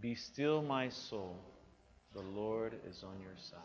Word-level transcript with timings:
Be 0.00 0.14
still, 0.14 0.62
my 0.62 0.88
soul. 0.88 1.36
The 2.14 2.22
Lord 2.22 2.74
is 2.88 3.02
on 3.02 3.20
your 3.20 3.36
side. 3.36 3.58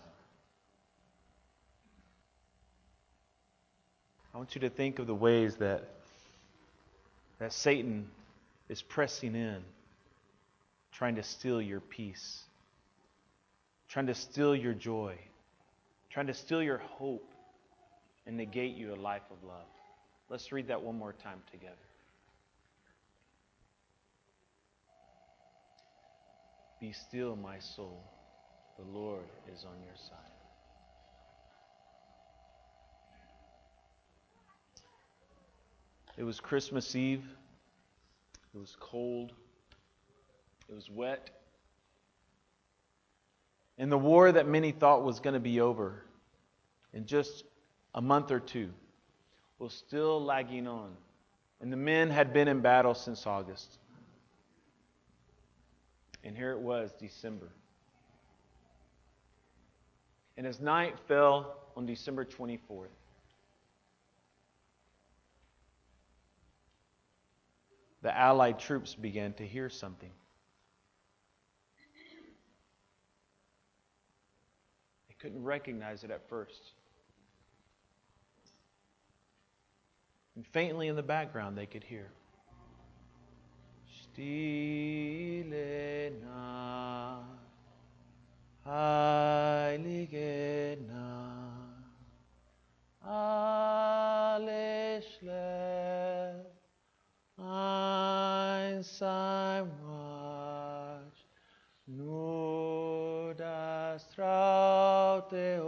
I 4.34 4.38
want 4.38 4.54
you 4.54 4.62
to 4.62 4.70
think 4.70 5.00
of 5.00 5.08
the 5.08 5.16
ways 5.16 5.56
that, 5.58 5.88
that 7.40 7.54
Satan 7.54 8.08
is 8.68 8.82
pressing 8.82 9.34
in, 9.34 9.62
trying 10.92 11.16
to 11.16 11.24
steal 11.24 11.62
your 11.62 11.80
peace, 11.80 12.42
trying 13.88 14.08
to 14.08 14.16
steal 14.16 14.54
your 14.54 14.74
joy, 14.74 15.16
trying 16.10 16.28
to 16.28 16.34
steal 16.34 16.62
your 16.62 16.80
hope, 16.80 17.32
and 18.28 18.36
negate 18.36 18.76
you 18.76 18.94
a 18.94 18.96
life 18.96 19.22
of 19.32 19.48
love. 19.48 19.68
Let's 20.30 20.52
read 20.52 20.68
that 20.68 20.82
one 20.82 20.98
more 20.98 21.14
time 21.14 21.42
together. 21.52 21.76
Be 26.86 26.92
still, 26.92 27.36
my 27.36 27.58
soul. 27.58 28.04
The 28.78 28.86
Lord 28.96 29.26
is 29.52 29.66
on 29.66 29.82
your 29.84 29.96
side. 29.96 30.20
It 36.16 36.24
was 36.24 36.40
Christmas 36.40 36.96
Eve. 36.96 37.24
It 38.54 38.60
was 38.60 38.78
cold. 38.80 39.34
It 40.70 40.76
was 40.76 40.88
wet. 40.88 41.32
And 43.80 43.92
the 43.92 43.98
war 43.98 44.32
that 44.32 44.48
many 44.48 44.72
thought 44.72 45.04
was 45.04 45.20
going 45.20 45.34
to 45.34 45.40
be 45.40 45.62
over 45.62 46.06
in 46.94 47.08
just 47.08 47.46
a 47.96 48.02
month 48.02 48.30
or 48.30 48.40
two 48.40 48.70
was 49.58 49.74
still 49.74 50.24
lagging 50.24 50.68
on. 50.68 50.92
And 51.62 51.74
the 51.74 51.78
men 51.78 52.12
had 52.12 52.32
been 52.32 52.48
in 52.48 52.62
battle 52.62 52.94
since 52.94 53.26
August. 53.26 53.80
And 56.26 56.36
here 56.36 56.52
it 56.52 56.60
was, 56.60 56.92
December. 57.00 57.48
And 60.38 60.48
as 60.48 60.60
night 60.60 60.98
fell 61.08 61.56
on 61.78 61.86
December 61.86 62.26
24th, 62.26 62.88
the 68.02 68.18
Allied 68.18 68.60
troops 68.60 68.96
began 68.96 69.34
to 69.34 69.46
hear 69.46 69.70
something. 69.70 70.12
They 75.08 75.16
couldn't 75.20 75.44
recognize 75.44 76.04
it 76.04 76.10
at 76.10 76.28
first. 76.28 76.74
And 80.36 80.46
faintly 80.48 80.88
in 80.88 80.96
the 80.96 81.04
background, 81.04 81.56
they 81.56 81.68
could 81.68 81.84
hear. 81.84 82.10
Stille 84.16 86.12
Nacht, 86.24 87.52
heilige 88.66 90.78
alles 93.02 95.04
einsam 98.56 99.68
nur 101.86 103.36
das 103.36 104.10
traute 104.12 105.62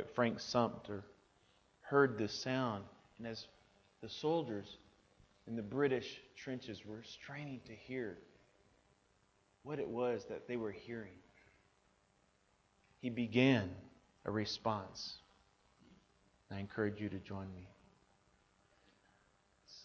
Private 0.00 0.14
Frank 0.14 0.40
Sumter 0.40 1.04
heard 1.82 2.16
this 2.16 2.32
sound 2.32 2.84
and 3.18 3.26
as 3.26 3.48
the 4.00 4.08
soldiers 4.08 4.78
in 5.46 5.56
the 5.56 5.62
British 5.62 6.22
trenches 6.34 6.86
were 6.86 7.02
straining 7.02 7.60
to 7.66 7.74
hear 7.74 8.16
what 9.62 9.78
it 9.78 9.86
was 9.86 10.24
that 10.24 10.48
they 10.48 10.56
were 10.56 10.70
hearing, 10.70 11.18
he 13.02 13.10
began 13.10 13.68
a 14.24 14.30
response. 14.30 15.18
I 16.50 16.60
encourage 16.60 16.98
you 16.98 17.10
to 17.10 17.18
join 17.18 17.52
me. 17.54 17.68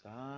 Silent 0.02 0.35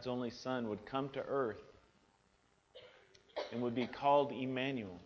God's 0.00 0.08
only 0.08 0.30
Son 0.30 0.70
would 0.70 0.86
come 0.86 1.10
to 1.10 1.20
earth 1.28 1.60
and 3.52 3.60
would 3.60 3.74
be 3.74 3.86
called 3.86 4.32
Emmanuel, 4.32 4.98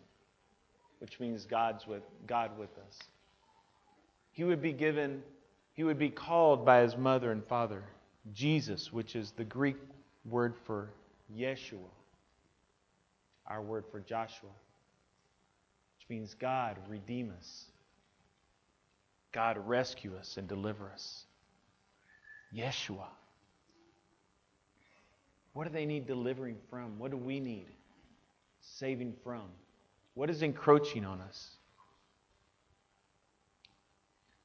which 0.99 1.19
means 1.19 1.45
God's 1.45 1.85
with, 1.85 2.03
God 2.25 2.57
with 2.57 2.69
us. 2.77 2.97
He 4.31 4.45
would 4.45 4.61
be 4.61 4.71
given, 4.71 5.21
he 5.73 5.83
would 5.83 5.99
be 5.99 6.09
called 6.09 6.65
by 6.65 6.79
his 6.79 6.95
mother 6.95 7.33
and 7.33 7.43
father, 7.45 7.83
Jesus, 8.33 8.93
which 8.93 9.17
is 9.17 9.31
the 9.31 9.43
Greek 9.43 9.75
word 10.23 10.53
for 10.63 10.91
Yeshua, 11.37 11.91
our 13.47 13.61
word 13.61 13.83
for 13.91 13.99
Joshua, 13.99 14.49
which 15.97 16.07
means 16.07 16.35
God 16.35 16.77
redeem 16.87 17.33
us, 17.37 17.65
God 19.33 19.57
rescue 19.67 20.15
us 20.15 20.37
and 20.37 20.47
deliver 20.47 20.89
us. 20.89 21.25
Yeshua. 22.55 23.07
What 25.55 25.63
do 25.63 25.69
they 25.69 25.85
need 25.85 26.05
delivering 26.05 26.57
from? 26.69 26.99
What 26.99 27.11
do 27.11 27.17
we 27.17 27.39
need 27.39 27.67
saving 28.59 29.15
from? 29.23 29.43
What 30.13 30.29
is 30.29 30.41
encroaching 30.41 31.05
on 31.05 31.21
us? 31.21 31.51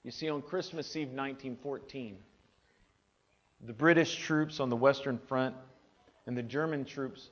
You 0.04 0.12
see, 0.12 0.30
on 0.30 0.40
Christmas 0.40 0.94
Eve 0.94 1.08
1914, 1.08 2.16
the 3.66 3.72
British 3.72 4.18
troops 4.18 4.60
on 4.60 4.68
the 4.68 4.76
Western 4.76 5.18
Front 5.26 5.56
and 6.28 6.38
the 6.38 6.44
German 6.44 6.84
troops 6.84 7.30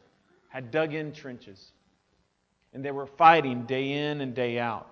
had 0.49 0.73
dug 0.73 0.93
in 0.93 1.13
trenches. 1.13 1.71
And 2.75 2.85
they 2.85 2.91
were 2.91 3.07
fighting 3.07 3.63
day 3.63 3.93
in 3.93 4.23
and 4.23 4.35
day 4.35 4.59
out, 4.59 4.89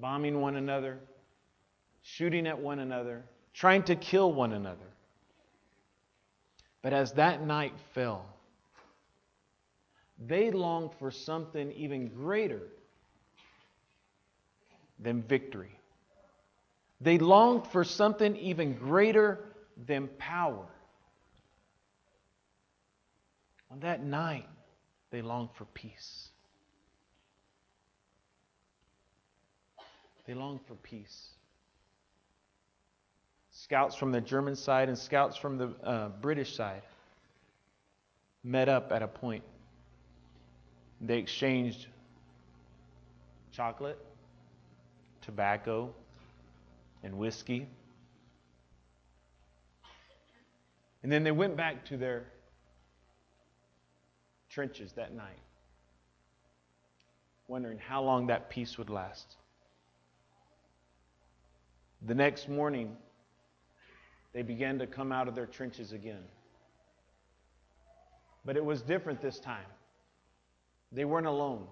bombing 0.00 0.40
one 0.40 0.54
another, 0.54 1.00
shooting 2.02 2.46
at 2.46 2.60
one 2.60 2.78
another, 2.78 3.24
trying 3.54 3.82
to 3.84 3.96
kill 3.96 4.32
one 4.32 4.52
another. 4.52 4.91
But 6.82 6.92
as 6.92 7.12
that 7.12 7.42
night 7.46 7.72
fell, 7.94 8.26
they 10.18 10.50
longed 10.50 10.90
for 10.98 11.10
something 11.10 11.72
even 11.72 12.08
greater 12.08 12.62
than 14.98 15.22
victory. 15.22 15.78
They 17.00 17.18
longed 17.18 17.66
for 17.68 17.84
something 17.84 18.36
even 18.36 18.74
greater 18.74 19.44
than 19.86 20.08
power. 20.18 20.66
On 23.70 23.80
that 23.80 24.04
night, 24.04 24.48
they 25.10 25.22
longed 25.22 25.50
for 25.54 25.64
peace. 25.66 26.28
They 30.26 30.34
longed 30.34 30.60
for 30.66 30.74
peace. 30.74 31.30
Scouts 33.72 33.96
from 33.96 34.12
the 34.12 34.20
German 34.20 34.54
side 34.54 34.90
and 34.90 34.98
scouts 34.98 35.34
from 35.34 35.56
the 35.56 35.68
uh, 35.82 36.10
British 36.20 36.54
side 36.54 36.82
met 38.44 38.68
up 38.68 38.92
at 38.92 39.00
a 39.00 39.08
point. 39.08 39.42
They 41.00 41.16
exchanged 41.16 41.86
chocolate, 43.50 43.98
tobacco, 45.22 45.94
and 47.02 47.16
whiskey. 47.16 47.66
And 51.02 51.10
then 51.10 51.24
they 51.24 51.32
went 51.32 51.56
back 51.56 51.86
to 51.86 51.96
their 51.96 52.24
trenches 54.50 54.92
that 54.96 55.14
night, 55.14 55.40
wondering 57.48 57.78
how 57.78 58.02
long 58.02 58.26
that 58.26 58.50
peace 58.50 58.76
would 58.76 58.90
last. 58.90 59.36
The 62.02 62.14
next 62.14 62.50
morning, 62.50 62.98
they 64.32 64.42
began 64.42 64.78
to 64.78 64.86
come 64.86 65.12
out 65.12 65.28
of 65.28 65.34
their 65.34 65.46
trenches 65.46 65.92
again. 65.92 66.22
But 68.44 68.56
it 68.56 68.64
was 68.64 68.82
different 68.82 69.20
this 69.20 69.38
time. 69.38 69.66
They 70.90 71.04
weren't 71.04 71.26
alone. 71.26 71.66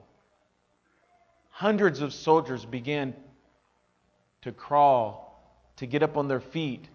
Hundreds 1.51 2.01
of 2.01 2.13
soldiers 2.13 2.65
began 2.65 3.15
to 4.43 4.53
crawl, 4.53 5.43
to 5.77 5.87
get 5.87 6.03
up 6.03 6.17
on 6.17 6.29
their 6.29 6.41
feet, 6.41 6.89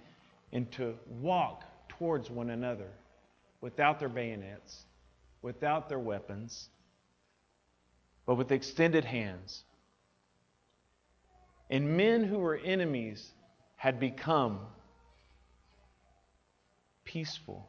and 0.51 0.71
to 0.71 0.95
walk 1.21 1.63
towards 1.89 2.29
one 2.29 2.49
another 2.49 2.89
without 3.61 3.99
their 3.99 4.09
bayonets, 4.09 4.85
without 5.41 5.89
their 5.89 5.99
weapons, 5.99 6.69
but 8.25 8.35
with 8.35 8.51
extended 8.51 9.05
hands. 9.05 9.63
And 11.69 11.97
men 11.97 12.23
who 12.23 12.39
were 12.39 12.55
enemies 12.55 13.31
had 13.75 13.99
become 13.99 14.59
peaceful. 17.15 17.65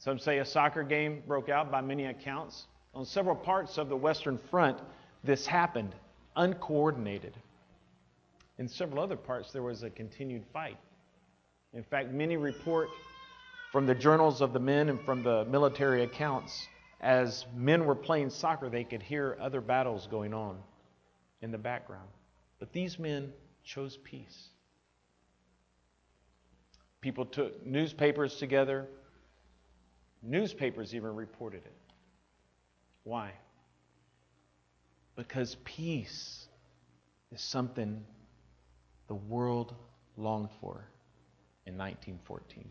Some 0.00 0.18
say 0.18 0.38
a 0.38 0.44
soccer 0.44 0.82
game 0.82 1.22
broke 1.24 1.48
out 1.48 1.70
by 1.70 1.80
many 1.80 2.06
accounts. 2.06 2.66
On 2.92 3.04
several 3.04 3.36
parts 3.36 3.78
of 3.78 3.88
the 3.88 3.96
Western 3.96 4.38
Front, 4.50 4.80
this 5.22 5.46
happened, 5.46 5.94
uncoordinated. 6.34 7.32
In 8.58 8.66
several 8.66 9.00
other 9.00 9.14
parts, 9.14 9.52
there 9.52 9.62
was 9.62 9.84
a 9.84 9.90
continued 9.90 10.42
fight. 10.52 10.78
In 11.74 11.84
fact, 11.84 12.10
many 12.10 12.36
report 12.36 12.88
from 13.70 13.86
the 13.86 13.94
journals 13.94 14.40
of 14.40 14.52
the 14.52 14.58
men 14.58 14.88
and 14.88 15.00
from 15.02 15.22
the 15.22 15.44
military 15.44 16.02
accounts 16.02 16.66
as 17.00 17.46
men 17.54 17.86
were 17.86 17.94
playing 17.94 18.30
soccer, 18.30 18.68
they 18.68 18.82
could 18.82 19.04
hear 19.04 19.36
other 19.40 19.60
battles 19.60 20.08
going 20.08 20.34
on 20.34 20.58
in 21.40 21.52
the 21.52 21.58
background. 21.58 22.08
But 22.58 22.72
these 22.72 22.98
men 22.98 23.32
chose 23.62 23.96
peace. 24.02 24.48
People 27.02 27.26
took 27.26 27.66
newspapers 27.66 28.36
together. 28.36 28.86
Newspapers 30.22 30.94
even 30.94 31.14
reported 31.14 31.62
it. 31.66 31.72
Why? 33.02 33.32
Because 35.16 35.56
peace 35.64 36.46
is 37.32 37.40
something 37.42 38.04
the 39.08 39.14
world 39.16 39.74
longed 40.16 40.48
for 40.60 40.86
in 41.66 41.76
1914. 41.76 42.64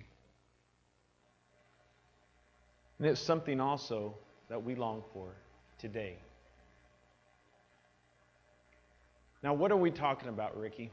And 2.99 3.07
it's 3.07 3.19
something 3.19 3.59
also 3.59 4.15
that 4.47 4.63
we 4.63 4.75
long 4.75 5.03
for 5.11 5.35
today. 5.77 6.15
Now, 9.43 9.53
what 9.53 9.71
are 9.71 9.77
we 9.77 9.91
talking 9.91 10.29
about, 10.29 10.57
Ricky? 10.57 10.91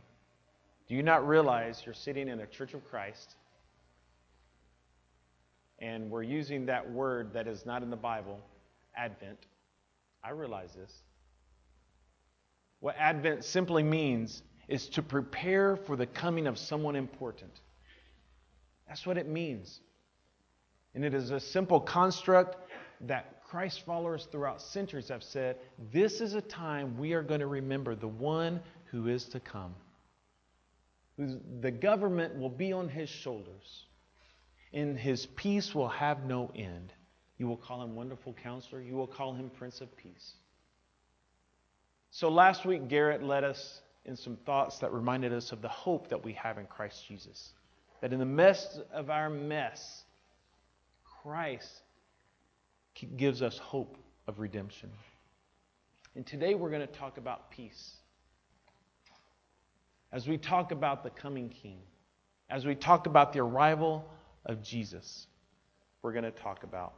Do 0.89 0.95
you 0.95 1.03
not 1.03 1.29
realize 1.29 1.83
you're 1.85 1.95
sitting 1.95 2.29
in 2.29 2.41
a 2.41 2.47
church 2.47 2.73
of 2.73 2.83
Christ 2.89 3.37
and 5.79 6.11
we're 6.11 6.23
using 6.23 6.67
that 6.67 6.91
word 6.91 7.35
that 7.35 7.47
is 7.47 7.67
not 7.67 7.83
in 7.83 7.91
the 7.91 7.97
Bible, 7.97 8.41
Advent? 8.97 9.39
I 10.25 10.31
realize 10.31 10.75
this. 10.75 10.93
What 12.81 12.97
Advent 12.99 13.45
simply 13.45 13.83
means 13.83 14.43
is 14.67 14.89
to 14.91 15.03
prepare 15.03 15.77
for 15.77 15.95
the 15.95 16.07
coming 16.07 16.47
of 16.47 16.59
someone 16.59 16.97
important. 16.97 17.53
That's 18.89 19.07
what 19.07 19.19
it 19.19 19.29
means. 19.29 19.81
And 20.95 21.05
it 21.05 21.13
is 21.13 21.31
a 21.31 21.41
simple 21.41 21.81
construct 21.81 22.57
that 23.03 23.45
Christ 23.45 23.85
followers 23.85 24.27
throughout 24.33 24.63
centuries 24.63 25.09
have 25.09 25.23
said 25.23 25.57
this 25.93 26.23
is 26.23 26.35
a 26.35 26.41
time 26.41 26.97
we 26.97 27.13
are 27.13 27.23
going 27.23 27.41
to 27.41 27.47
remember 27.47 27.95
the 27.95 28.09
one 28.09 28.61
who 28.91 29.09
is 29.09 29.27
to 29.27 29.41
come 29.41 29.75
the 31.19 31.71
government 31.71 32.39
will 32.39 32.49
be 32.49 32.73
on 32.73 32.89
his 32.89 33.09
shoulders, 33.09 33.87
and 34.73 34.99
his 34.99 35.27
peace 35.27 35.75
will 35.75 35.89
have 35.89 36.25
no 36.25 36.51
end. 36.55 36.93
You 37.39 37.49
will 37.49 37.57
call 37.57 37.83
him 37.83 37.95
Wonderful 37.95 38.35
Counselor, 38.43 38.81
you 38.81 38.95
will 38.95 39.07
call 39.07 39.35
him 39.35 39.51
Prince 39.51 39.81
of 39.81 39.95
Peace. 39.97 40.35
So 42.11 42.29
last 42.29 42.65
week, 42.65 42.89
Garrett 42.89 43.23
led 43.23 43.45
us 43.45 43.81
in 44.05 44.17
some 44.17 44.37
thoughts 44.47 44.79
that 44.79 44.93
reminded 44.93 45.33
us 45.33 45.53
of 45.53 45.61
the 45.61 45.69
hope 45.69 46.09
that 46.09 46.25
we 46.25 46.33
have 46.35 46.59
in 46.59 46.67
Christ 46.67 47.05
Jesus. 47.07 47.53
That 48.01 48.13
in 48.13 48.19
the 48.19 48.25
midst 48.25 48.81
of 48.93 49.11
our 49.11 49.29
mess, 49.29 50.05
Christ 51.23 51.83
gives 53.17 53.43
us 53.43 53.59
hope 53.59 53.97
of 54.27 54.39
redemption. 54.39 54.91
And 56.15 56.27
today 56.27 56.55
we're 56.55 56.71
going 56.71 56.87
to 56.87 56.87
talk 56.87 57.19
about 57.19 57.51
peace 57.51 57.98
as 60.13 60.27
we 60.27 60.39
talk 60.39 60.73
about 60.73 61.03
the 61.03 61.11
coming 61.11 61.49
King, 61.49 61.81
as 62.51 62.65
we 62.65 62.75
talk 62.75 63.07
about 63.07 63.33
the 63.33 63.41
arrival 63.41 64.05
of 64.47 64.63
Jesus, 64.63 65.27
we're 66.03 66.13
going 66.13 66.25
to 66.25 66.31
talk 66.31 66.63
about 66.63 66.95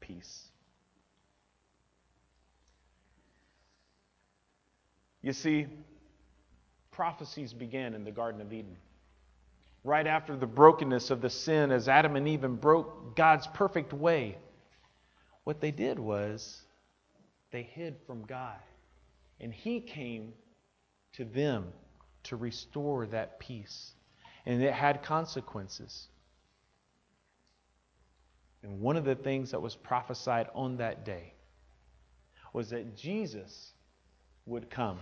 peace. 0.00 0.48
You 5.22 5.32
see, 5.32 5.66
prophecies 6.90 7.52
began 7.54 7.94
in 7.94 8.04
the 8.04 8.10
Garden 8.10 8.40
of 8.40 8.52
Eden. 8.52 8.76
Right 9.84 10.06
after 10.06 10.36
the 10.36 10.46
brokenness 10.46 11.10
of 11.10 11.20
the 11.20 11.30
sin, 11.30 11.72
as 11.72 11.88
Adam 11.88 12.16
and 12.16 12.28
Eve 12.28 12.42
broke 12.60 13.16
God's 13.16 13.46
perfect 13.48 13.92
way, 13.92 14.36
what 15.44 15.60
they 15.60 15.70
did 15.70 15.98
was 15.98 16.60
they 17.50 17.62
hid 17.62 17.96
from 18.06 18.24
God. 18.24 18.58
And 19.40 19.52
He 19.52 19.80
came 19.80 20.34
to 21.14 21.24
them 21.24 21.72
to 22.24 22.36
restore 22.36 23.06
that 23.06 23.38
peace. 23.38 23.92
And 24.46 24.62
it 24.62 24.72
had 24.72 25.02
consequences. 25.02 26.08
And 28.62 28.80
one 28.80 28.96
of 28.96 29.04
the 29.04 29.14
things 29.14 29.50
that 29.50 29.60
was 29.60 29.74
prophesied 29.74 30.48
on 30.54 30.76
that 30.76 31.04
day 31.04 31.34
was 32.52 32.70
that 32.70 32.96
Jesus 32.96 33.72
would 34.46 34.70
come. 34.70 34.98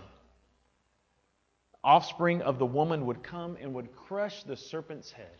Offspring 1.83 2.41
of 2.41 2.59
the 2.59 2.65
woman 2.65 3.05
would 3.07 3.23
come 3.23 3.57
and 3.59 3.73
would 3.73 3.95
crush 3.95 4.43
the 4.43 4.55
serpent's 4.55 5.11
head. 5.11 5.37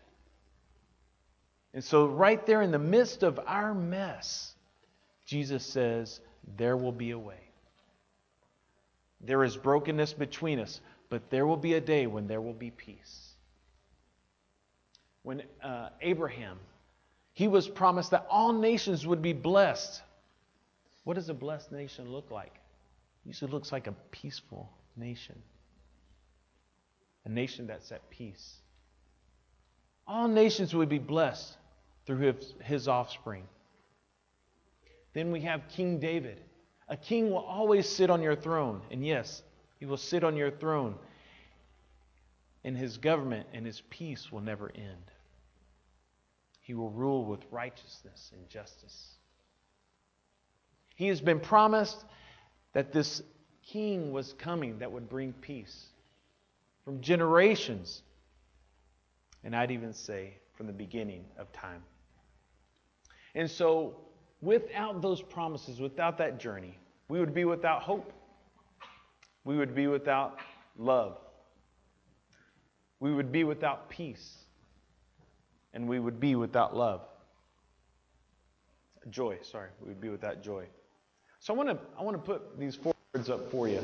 And 1.73 1.83
so, 1.83 2.07
right 2.07 2.43
there 2.45 2.61
in 2.61 2.71
the 2.71 2.79
midst 2.79 3.23
of 3.23 3.39
our 3.45 3.73
mess, 3.73 4.55
Jesus 5.25 5.65
says, 5.65 6.19
There 6.57 6.75
will 6.75 6.91
be 6.91 7.11
a 7.11 7.19
way. 7.19 7.51
There 9.21 9.43
is 9.43 9.55
brokenness 9.55 10.13
between 10.13 10.59
us, 10.59 10.81
but 11.11 11.29
there 11.29 11.45
will 11.45 11.57
be 11.57 11.73
a 11.73 11.81
day 11.81 12.07
when 12.07 12.25
there 12.25 12.39
will 12.39 12.53
be 12.53 12.71
peace. 12.71 13.33
When 15.23 15.43
uh, 15.61 15.89
Abraham, 15.99 16.57
he 17.33 17.49
was 17.49 17.67
promised 17.67 18.11
that 18.11 18.25
all 18.29 18.53
nations 18.53 19.05
would 19.05 19.21
be 19.21 19.33
blessed. 19.33 20.01
What 21.03 21.15
does 21.15 21.27
a 21.27 21.33
blessed 21.33 21.69
nation 21.73 22.09
look 22.09 22.31
like? 22.31 22.53
It 22.55 23.27
usually 23.27 23.51
looks 23.51 23.73
like 23.73 23.87
a 23.87 23.91
peaceful 24.11 24.71
nation, 24.95 25.35
a 27.25 27.29
nation 27.29 27.67
that's 27.67 27.91
at 27.91 28.09
peace. 28.09 28.55
All 30.07 30.29
nations 30.29 30.73
would 30.73 30.89
be 30.89 30.97
blessed 30.97 31.57
through 32.05 32.19
his, 32.19 32.53
his 32.63 32.87
offspring. 32.87 33.43
Then 35.13 35.33
we 35.33 35.41
have 35.41 35.67
King 35.67 35.99
David. 35.99 36.39
A 36.87 36.95
king 36.95 37.29
will 37.29 37.43
always 37.43 37.87
sit 37.87 38.09
on 38.09 38.21
your 38.21 38.37
throne. 38.37 38.81
And 38.91 39.05
yes, 39.05 39.43
he 39.81 39.87
will 39.87 39.97
sit 39.97 40.23
on 40.23 40.37
your 40.37 40.51
throne, 40.51 40.93
and 42.63 42.77
his 42.77 42.99
government 42.99 43.47
and 43.51 43.65
his 43.65 43.81
peace 43.89 44.31
will 44.31 44.39
never 44.39 44.71
end. 44.75 45.11
He 46.59 46.75
will 46.75 46.91
rule 46.91 47.25
with 47.25 47.39
righteousness 47.49 48.29
and 48.31 48.47
justice. 48.47 49.15
He 50.93 51.07
has 51.07 51.19
been 51.19 51.39
promised 51.39 52.05
that 52.73 52.93
this 52.93 53.23
king 53.65 54.11
was 54.11 54.33
coming 54.33 54.77
that 54.77 54.91
would 54.91 55.09
bring 55.09 55.33
peace 55.33 55.87
from 56.85 57.01
generations. 57.01 58.03
And 59.43 59.55
I'd 59.55 59.71
even 59.71 59.93
say 59.93 60.35
from 60.53 60.67
the 60.67 60.73
beginning 60.73 61.25
of 61.39 61.51
time. 61.53 61.81
And 63.33 63.49
so, 63.49 63.95
without 64.41 65.01
those 65.01 65.23
promises, 65.23 65.79
without 65.79 66.19
that 66.19 66.39
journey, 66.39 66.77
we 67.07 67.19
would 67.19 67.33
be 67.33 67.45
without 67.45 67.81
hope. 67.81 68.13
We 69.43 69.57
would 69.57 69.73
be 69.73 69.87
without 69.87 70.37
love. 70.77 71.17
We 72.99 73.13
would 73.13 73.31
be 73.31 73.43
without 73.43 73.89
peace. 73.89 74.37
And 75.73 75.87
we 75.87 75.99
would 75.99 76.19
be 76.19 76.35
without 76.35 76.75
love. 76.75 77.01
Joy, 79.09 79.39
sorry. 79.41 79.69
We 79.81 79.89
would 79.89 80.01
be 80.01 80.09
without 80.09 80.43
joy. 80.43 80.65
So 81.39 81.53
I 81.53 81.57
want 81.57 81.69
to 81.69 81.77
I 81.97 82.03
want 82.03 82.17
to 82.17 82.21
put 82.21 82.59
these 82.59 82.75
four 82.75 82.93
words 83.13 83.29
up 83.29 83.49
for 83.49 83.67
you. 83.67 83.81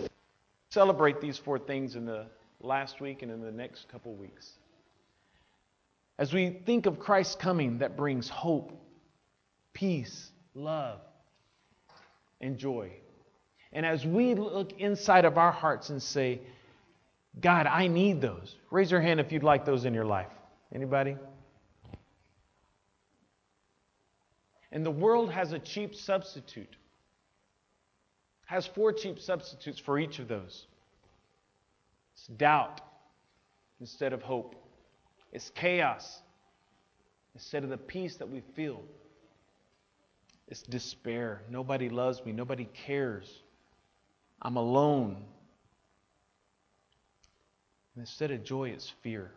Celebrate 0.69 1.21
these 1.21 1.37
four 1.37 1.57
things 1.57 1.95
in 1.95 2.05
the 2.05 2.27
last 2.61 3.01
week 3.01 3.23
and 3.23 3.31
in 3.31 3.41
the 3.41 3.51
next 3.51 3.87
couple 3.89 4.13
weeks. 4.13 4.51
As 6.19 6.33
we 6.33 6.61
think 6.65 6.85
of 6.85 6.99
Christ's 6.99 7.35
coming 7.35 7.79
that 7.79 7.97
brings 7.97 8.29
hope, 8.29 8.73
peace, 9.73 10.29
love, 10.53 10.99
and 12.41 12.57
joy. 12.57 12.91
And 13.77 13.85
as 13.85 14.03
we 14.03 14.33
look 14.33 14.73
inside 14.79 15.23
of 15.23 15.37
our 15.37 15.51
hearts 15.51 15.91
and 15.91 16.01
say, 16.01 16.41
God, 17.39 17.67
I 17.67 17.85
need 17.85 18.21
those. 18.21 18.55
Raise 18.71 18.89
your 18.89 19.01
hand 19.01 19.19
if 19.19 19.31
you'd 19.31 19.43
like 19.43 19.65
those 19.65 19.85
in 19.85 19.93
your 19.93 20.03
life. 20.03 20.31
Anybody? 20.73 21.15
And 24.71 24.83
the 24.83 24.89
world 24.89 25.31
has 25.31 25.51
a 25.51 25.59
cheap 25.59 25.93
substitute. 25.93 26.75
Has 28.47 28.65
four 28.65 28.93
cheap 28.93 29.19
substitutes 29.19 29.77
for 29.77 29.99
each 29.99 30.17
of 30.17 30.27
those. 30.27 30.65
It's 32.15 32.25
doubt 32.25 32.81
instead 33.79 34.11
of 34.11 34.23
hope. 34.23 34.55
It's 35.31 35.51
chaos 35.51 36.23
instead 37.35 37.63
of 37.63 37.69
the 37.69 37.77
peace 37.77 38.15
that 38.15 38.27
we 38.27 38.41
feel. 38.55 38.81
It's 40.47 40.63
despair. 40.63 41.43
Nobody 41.47 41.89
loves 41.89 42.25
me. 42.25 42.31
Nobody 42.31 42.67
cares. 42.73 43.43
I'm 44.41 44.55
alone. 44.55 45.17
And 47.95 48.01
instead 48.01 48.31
of 48.31 48.43
joy, 48.43 48.69
it's 48.69 48.93
fear. 49.01 49.31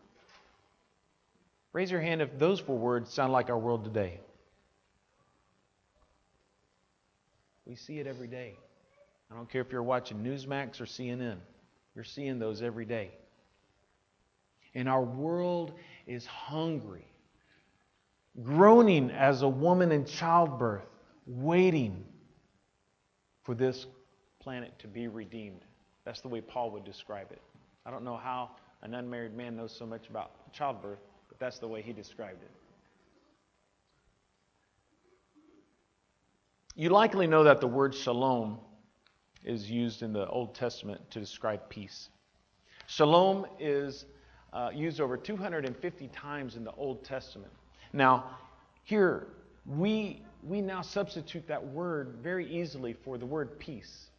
Raise 1.72 1.90
your 1.90 2.00
hand 2.00 2.20
if 2.20 2.38
those 2.38 2.60
four 2.60 2.76
words 2.76 3.12
sound 3.12 3.32
like 3.32 3.48
our 3.48 3.58
world 3.58 3.84
today. 3.84 4.20
We 7.64 7.76
see 7.76 8.00
it 8.00 8.06
every 8.06 8.26
day. 8.26 8.56
I 9.30 9.36
don't 9.36 9.48
care 9.48 9.60
if 9.60 9.70
you're 9.70 9.82
watching 9.82 10.18
Newsmax 10.18 10.80
or 10.80 10.86
CNN, 10.86 11.36
you're 11.94 12.04
seeing 12.04 12.38
those 12.38 12.62
every 12.62 12.84
day. 12.84 13.12
And 14.74 14.88
our 14.88 15.02
world 15.02 15.72
is 16.06 16.26
hungry, 16.26 17.06
groaning 18.42 19.10
as 19.10 19.42
a 19.42 19.48
woman 19.48 19.92
in 19.92 20.04
childbirth, 20.04 20.86
waiting 21.26 22.04
for 23.44 23.54
this 23.54 23.86
planet 24.40 24.76
to 24.80 24.88
be 24.88 25.06
redeemed. 25.08 25.60
That's 26.04 26.20
the 26.20 26.28
way 26.28 26.40
Paul 26.40 26.70
would 26.72 26.84
describe 26.84 27.30
it. 27.30 27.40
I 27.86 27.90
don't 27.90 28.04
know 28.04 28.16
how 28.16 28.50
an 28.82 28.94
unmarried 28.94 29.36
man 29.36 29.56
knows 29.56 29.74
so 29.76 29.86
much 29.86 30.08
about 30.08 30.52
childbirth, 30.52 31.00
but 31.28 31.38
that's 31.38 31.58
the 31.58 31.68
way 31.68 31.82
he 31.82 31.92
described 31.92 32.42
it. 32.42 32.50
You 36.74 36.88
likely 36.88 37.26
know 37.26 37.44
that 37.44 37.60
the 37.60 37.66
word 37.66 37.94
shalom 37.94 38.58
is 39.44 39.70
used 39.70 40.02
in 40.02 40.12
the 40.12 40.26
Old 40.28 40.54
Testament 40.54 41.00
to 41.10 41.20
describe 41.20 41.68
peace. 41.68 42.08
Shalom 42.86 43.46
is 43.58 44.06
uh, 44.52 44.70
used 44.74 45.00
over 45.00 45.16
250 45.16 46.08
times 46.08 46.56
in 46.56 46.64
the 46.64 46.72
Old 46.72 47.04
Testament. 47.04 47.52
Now, 47.92 48.38
here, 48.84 49.28
we, 49.66 50.22
we 50.42 50.60
now 50.60 50.82
substitute 50.82 51.46
that 51.48 51.64
word 51.64 52.16
very 52.22 52.50
easily 52.50 52.94
for 53.04 53.18
the 53.18 53.26
word 53.26 53.58
peace. 53.58 54.09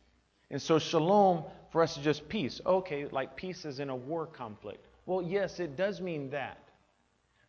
And 0.51 0.61
so, 0.61 0.79
shalom 0.79 1.45
for 1.71 1.81
us 1.81 1.97
is 1.97 2.03
just 2.03 2.27
peace. 2.27 2.59
Okay, 2.65 3.07
like 3.07 3.37
peace 3.37 3.63
is 3.63 3.79
in 3.79 3.89
a 3.89 3.95
war 3.95 4.27
conflict. 4.27 4.85
Well, 5.05 5.21
yes, 5.21 5.61
it 5.61 5.77
does 5.77 6.01
mean 6.01 6.29
that. 6.31 6.59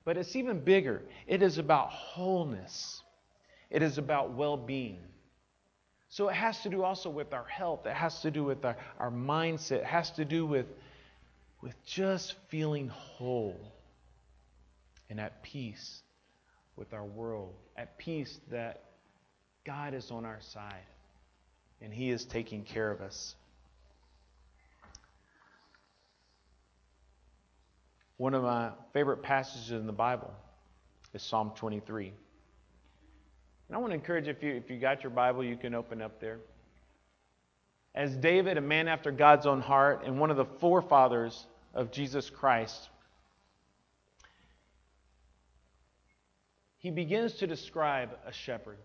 But 0.05 0.17
it's 0.17 0.37
even 0.37 0.61
bigger. 0.61 1.03
It 1.27 1.43
is 1.43 1.59
about 1.59 1.91
wholeness, 1.91 3.03
it 3.71 3.83
is 3.83 3.99
about 3.99 4.35
well 4.35 4.57
being. 4.57 5.01
So 6.09 6.29
it 6.29 6.35
has 6.35 6.61
to 6.63 6.69
do 6.69 6.85
also 6.85 7.09
with 7.11 7.33
our 7.33 7.47
health, 7.47 7.87
it 7.87 7.95
has 7.95 8.21
to 8.21 8.31
do 8.31 8.45
with 8.45 8.65
our, 8.65 8.77
our 8.99 9.11
mindset, 9.11 9.79
it 9.79 9.85
has 9.85 10.11
to 10.13 10.25
do 10.25 10.47
with, 10.47 10.67
with 11.61 11.75
just 11.85 12.35
feeling 12.49 12.89
whole 12.89 13.73
and 15.09 15.19
at 15.19 15.43
peace 15.43 16.03
with 16.77 16.93
our 16.93 17.05
world, 17.05 17.55
at 17.79 17.99
peace 17.99 18.39
that 18.51 18.83
God 19.65 19.95
is 19.95 20.11
on 20.11 20.27
our 20.27 20.41
side 20.41 20.85
and 21.83 21.93
He 21.93 22.11
is 22.11 22.25
taking 22.25 22.63
care 22.63 22.91
of 22.91 23.01
us. 23.01 23.35
One 28.17 28.35
of 28.35 28.45
my 28.45 28.71
favorite 28.93 29.23
passages 29.23 29.73
in 29.73 29.87
the 29.87 29.93
Bible 29.93 30.33
is 31.13 31.23
Psalm 31.23 31.53
23. 31.57 32.13
And 33.69 33.77
I 33.77 33.79
want 33.79 33.91
to 33.91 33.95
encourage 33.95 34.29
if 34.29 34.43
you 34.43 34.53
if 34.53 34.71
you 34.71 34.79
got 34.79 35.03
your 35.03 35.11
Bible, 35.11 35.43
you 35.43 35.57
can 35.57 35.75
open 35.75 36.01
up 36.01 36.21
there. 36.21 36.39
As 37.95 38.15
David, 38.17 38.57
a 38.57 38.61
man 38.61 38.87
after 38.89 39.11
God's 39.11 39.45
own 39.45 39.61
heart, 39.61 40.03
and 40.07 40.21
one 40.21 40.31
of 40.31 40.37
the 40.37 40.45
forefathers 40.45 41.47
of 41.75 41.91
Jesus 41.91 42.31
Christ, 42.31 42.89
he 46.79 46.91
begins 46.91 47.35
to 47.35 47.47
describe 47.47 48.11
a 48.27 48.33
shepherd. 48.33 48.79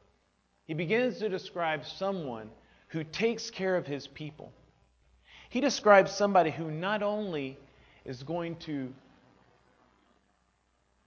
He 0.65 0.73
begins 0.73 1.19
to 1.19 1.29
describe 1.29 1.85
someone 1.85 2.49
who 2.87 3.03
takes 3.03 3.49
care 3.49 3.75
of 3.75 3.85
his 3.85 4.07
people. 4.07 4.51
He 5.49 5.61
describes 5.61 6.11
somebody 6.11 6.51
who 6.51 6.71
not 6.71 7.03
only 7.03 7.57
is 8.05 8.23
going 8.23 8.55
to 8.57 8.93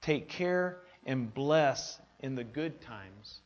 take 0.00 0.28
care 0.28 0.78
and 1.06 1.32
bless 1.32 1.98
in 2.20 2.34
the 2.34 2.44
good 2.44 2.80
times, 2.80 3.40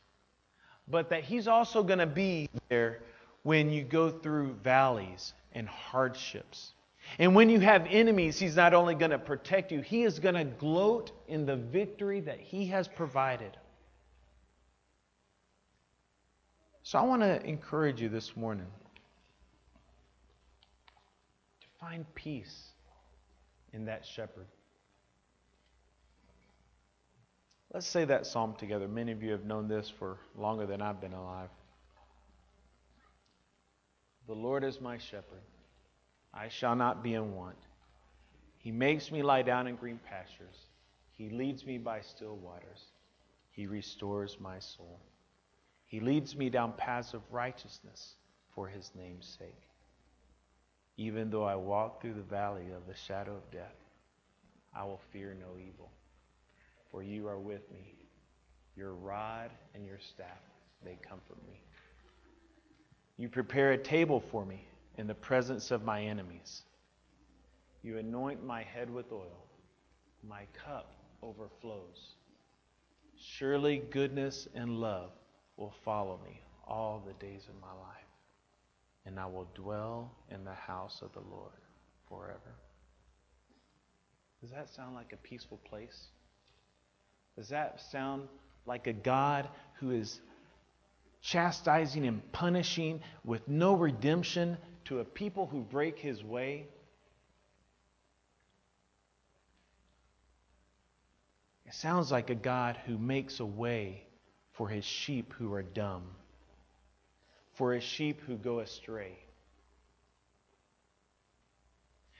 but 0.87 1.09
that 1.09 1.23
He's 1.23 1.47
also 1.47 1.83
going 1.83 1.99
to 1.99 2.05
be 2.05 2.49
there 2.69 3.01
when 3.43 3.69
you 3.69 3.83
go 3.83 4.09
through 4.09 4.53
valleys 4.63 5.33
and 5.53 5.67
hardships. 5.67 6.73
And 7.19 7.35
when 7.35 7.49
you 7.49 7.59
have 7.59 7.85
enemies, 7.89 8.39
He's 8.39 8.55
not 8.55 8.73
only 8.73 8.95
going 8.95 9.11
to 9.11 9.19
protect 9.19 9.71
you, 9.71 9.81
He 9.81 10.03
is 10.03 10.19
going 10.19 10.35
to 10.35 10.43
gloat 10.43 11.11
in 11.27 11.45
the 11.45 11.55
victory 11.55 12.19
that 12.21 12.39
He 12.39 12.67
has 12.67 12.87
provided. 12.87 13.57
So 16.85 16.99
I 16.99 17.01
want 17.01 17.23
to 17.23 17.43
encourage 17.43 17.99
you 17.99 18.09
this 18.09 18.37
morning 18.37 18.67
to 21.61 21.67
find 21.79 22.05
peace 22.13 22.73
in 23.73 23.85
that 23.85 24.05
shepherd. 24.05 24.45
Let's 27.73 27.87
say 27.87 28.05
that 28.05 28.27
psalm 28.27 28.53
together. 28.59 28.87
Many 28.87 29.11
of 29.13 29.23
you 29.23 29.31
have 29.31 29.45
known 29.45 29.67
this 29.67 29.89
for 29.89 30.19
longer 30.37 30.67
than 30.67 30.79
I've 30.79 31.01
been 31.01 31.13
alive. 31.13 31.49
The 34.27 34.35
Lord 34.35 34.63
is 34.63 34.79
my 34.79 34.99
shepherd. 34.99 35.41
I 36.35 36.49
shall 36.49 36.75
not 36.75 37.01
be 37.01 37.15
in 37.15 37.33
want. 37.33 37.57
He 38.59 38.71
makes 38.71 39.11
me 39.11 39.23
lie 39.23 39.41
down 39.41 39.65
in 39.65 39.75
green 39.75 39.99
pastures. 40.07 40.67
He 41.13 41.31
leads 41.31 41.65
me 41.65 41.79
by 41.79 42.01
still 42.01 42.35
waters. 42.35 42.91
He 43.49 43.65
restores 43.65 44.37
my 44.39 44.59
soul. 44.59 44.99
He 45.85 45.99
leads 45.99 46.35
me 46.35 46.49
down 46.49 46.73
paths 46.73 47.13
of 47.13 47.21
righteousness 47.31 48.15
for 48.53 48.67
his 48.67 48.91
name's 48.95 49.37
sake. 49.39 49.69
Even 50.97 51.29
though 51.29 51.43
I 51.43 51.55
walk 51.55 52.01
through 52.01 52.13
the 52.13 52.21
valley 52.21 52.71
of 52.75 52.87
the 52.87 52.95
shadow 52.95 53.35
of 53.35 53.51
death, 53.51 53.75
I 54.73 54.83
will 54.83 55.01
fear 55.11 55.35
no 55.39 55.57
evil 55.59 55.91
for 56.95 57.03
you 57.03 57.27
are 57.27 57.37
with 57.37 57.69
me. 57.73 57.93
Your 58.77 58.93
rod 58.93 59.51
and 59.73 59.85
your 59.85 59.99
staff, 59.99 60.39
they 60.81 60.97
comfort 61.05 61.35
me. 61.45 61.59
You 63.17 63.27
prepare 63.27 63.73
a 63.73 63.77
table 63.77 64.23
for 64.31 64.45
me 64.45 64.65
in 64.97 65.05
the 65.05 65.13
presence 65.13 65.71
of 65.71 65.83
my 65.83 66.03
enemies. 66.03 66.61
You 67.83 67.97
anoint 67.97 68.45
my 68.45 68.63
head 68.63 68.89
with 68.89 69.11
oil. 69.11 69.45
My 70.25 70.43
cup 70.65 70.93
overflows. 71.21 72.15
Surely 73.17 73.83
goodness 73.91 74.47
and 74.55 74.79
love 74.79 75.11
will 75.57 75.73
follow 75.83 76.19
me 76.25 76.41
all 76.67 77.01
the 77.05 77.13
days 77.25 77.43
of 77.47 77.55
my 77.61 77.71
life, 77.71 78.07
and 79.05 79.19
I 79.19 79.25
will 79.25 79.47
dwell 79.53 80.11
in 80.29 80.43
the 80.43 80.53
house 80.53 81.01
of 81.01 81.13
the 81.13 81.21
Lord 81.29 81.51
forever. 82.09 82.55
Does 84.41 84.51
that 84.51 84.69
sound 84.69 84.95
like 84.95 85.13
a 85.13 85.17
peaceful 85.17 85.59
place? 85.69 86.07
Does 87.35 87.49
that 87.49 87.81
sound 87.91 88.27
like 88.65 88.87
a 88.87 88.93
God 88.93 89.47
who 89.79 89.91
is 89.91 90.19
chastising 91.21 92.05
and 92.05 92.31
punishing 92.31 93.01
with 93.23 93.47
no 93.47 93.73
redemption 93.73 94.57
to 94.85 94.99
a 94.99 95.03
people 95.03 95.47
who 95.47 95.61
break 95.61 95.99
his 95.99 96.23
way? 96.23 96.67
It 101.65 101.73
sounds 101.73 102.11
like 102.11 102.29
a 102.29 102.35
God 102.35 102.77
who 102.85 102.97
makes 102.97 103.39
a 103.39 103.45
way 103.45 104.04
for 104.55 104.67
his 104.69 104.85
sheep 104.85 105.33
who 105.37 105.53
are 105.53 105.63
dumb, 105.63 106.03
for 107.53 107.73
his 107.73 107.83
sheep 107.83 108.21
who 108.25 108.35
go 108.35 108.59
astray. 108.59 109.17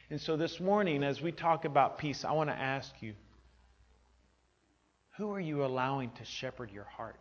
And 0.10 0.22
so 0.22 0.38
this 0.38 0.60
morning, 0.60 1.04
as 1.04 1.22
we 1.22 1.32
talk 1.32 1.65
about 1.65 1.98
peace, 1.98 2.24
I 2.24 2.34
want 2.34 2.50
to 2.50 2.56
ask 2.56 2.94
you 3.01 3.13
who 5.18 5.32
are 5.32 5.39
you 5.39 5.63
allowing 5.63 6.12
to 6.12 6.25
shepherd 6.25 6.72
your 6.72 6.84
heart? 6.84 7.20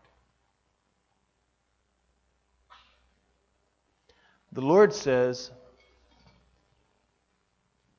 The 4.53 4.61
Lord 4.61 4.93
says, 4.93 5.51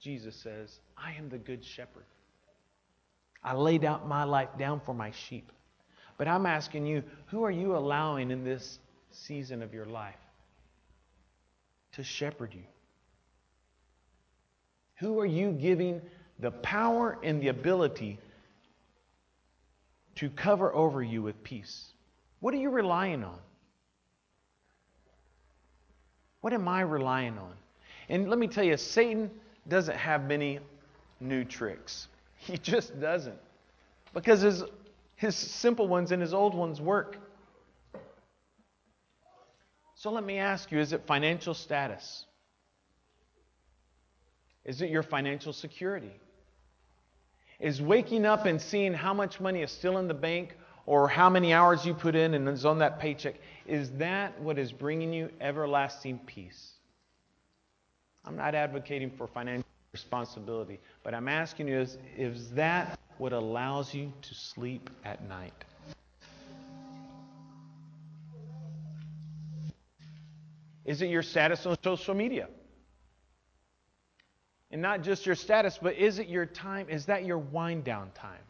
Jesus 0.01 0.35
says, 0.35 0.79
I 0.97 1.13
am 1.13 1.29
the 1.29 1.37
good 1.37 1.63
shepherd. 1.63 2.05
I 3.43 3.53
laid 3.53 3.85
out 3.85 4.07
my 4.07 4.23
life 4.23 4.49
down 4.57 4.81
for 4.81 4.93
my 4.93 5.11
sheep. 5.11 5.51
But 6.17 6.27
I'm 6.27 6.45
asking 6.45 6.85
you, 6.85 7.03
who 7.27 7.43
are 7.43 7.51
you 7.51 7.75
allowing 7.75 8.31
in 8.31 8.43
this 8.43 8.79
season 9.11 9.61
of 9.61 9.73
your 9.73 9.85
life 9.85 10.15
to 11.93 12.03
shepherd 12.03 12.53
you? 12.53 12.63
Who 14.99 15.19
are 15.19 15.25
you 15.25 15.51
giving 15.51 16.01
the 16.39 16.51
power 16.51 17.17
and 17.23 17.41
the 17.41 17.49
ability 17.49 18.17
to 20.15 20.29
cover 20.29 20.73
over 20.73 21.03
you 21.03 21.21
with 21.21 21.43
peace? 21.43 21.91
What 22.39 22.53
are 22.53 22.57
you 22.57 22.69
relying 22.69 23.23
on? 23.23 23.39
What 26.41 26.53
am 26.53 26.67
I 26.67 26.81
relying 26.81 27.37
on? 27.37 27.53
And 28.07 28.29
let 28.29 28.37
me 28.37 28.47
tell 28.47 28.63
you, 28.63 28.77
Satan 28.77 29.31
doesn't 29.67 29.97
have 29.97 30.25
many 30.27 30.59
new 31.19 31.43
tricks. 31.43 32.07
He 32.37 32.59
just 32.59 32.99
doesn't. 32.99 33.39
Because 34.13 34.41
his, 34.41 34.63
his 35.15 35.35
simple 35.35 35.87
ones 35.87 36.11
and 36.11 36.21
his 36.21 36.33
old 36.33 36.53
ones 36.53 36.81
work. 36.81 37.17
So 39.95 40.11
let 40.11 40.23
me 40.23 40.37
ask 40.37 40.71
you 40.71 40.79
is 40.79 40.93
it 40.93 41.01
financial 41.07 41.53
status? 41.53 42.25
Is 44.65 44.81
it 44.81 44.89
your 44.89 45.03
financial 45.03 45.53
security? 45.53 46.11
Is 47.59 47.81
waking 47.81 48.25
up 48.25 48.45
and 48.45 48.61
seeing 48.61 48.93
how 48.93 49.13
much 49.13 49.39
money 49.39 49.61
is 49.61 49.71
still 49.71 49.97
in 49.97 50.07
the 50.07 50.13
bank 50.13 50.55
or 50.85 51.07
how 51.07 51.29
many 51.29 51.53
hours 51.53 51.85
you 51.85 51.93
put 51.93 52.15
in 52.15 52.33
and 52.33 52.47
is 52.49 52.65
on 52.65 52.79
that 52.79 52.99
paycheck, 52.99 53.35
is 53.65 53.91
that 53.91 54.39
what 54.41 54.59
is 54.59 54.71
bringing 54.71 55.13
you 55.13 55.29
everlasting 55.39 56.19
peace? 56.25 56.73
I'm 58.25 58.35
not 58.35 58.55
advocating 58.55 59.11
for 59.11 59.27
financial 59.27 59.65
responsibility, 59.93 60.79
but 61.03 61.13
I'm 61.13 61.27
asking 61.27 61.67
you 61.67 61.79
is, 61.79 61.97
is 62.17 62.49
that 62.51 62.99
what 63.17 63.33
allows 63.33 63.93
you 63.93 64.11
to 64.21 64.35
sleep 64.35 64.89
at 65.03 65.27
night? 65.27 65.53
Is 70.85 71.01
it 71.01 71.09
your 71.09 71.23
status 71.23 71.65
on 71.65 71.77
social 71.83 72.13
media? 72.13 72.47
And 74.71 74.81
not 74.81 75.01
just 75.01 75.25
your 75.25 75.35
status, 75.35 75.79
but 75.81 75.95
is 75.95 76.19
it 76.19 76.27
your 76.27 76.45
time? 76.45 76.87
Is 76.89 77.05
that 77.05 77.25
your 77.25 77.37
wind 77.37 77.83
down 77.83 78.11
time? 78.13 78.43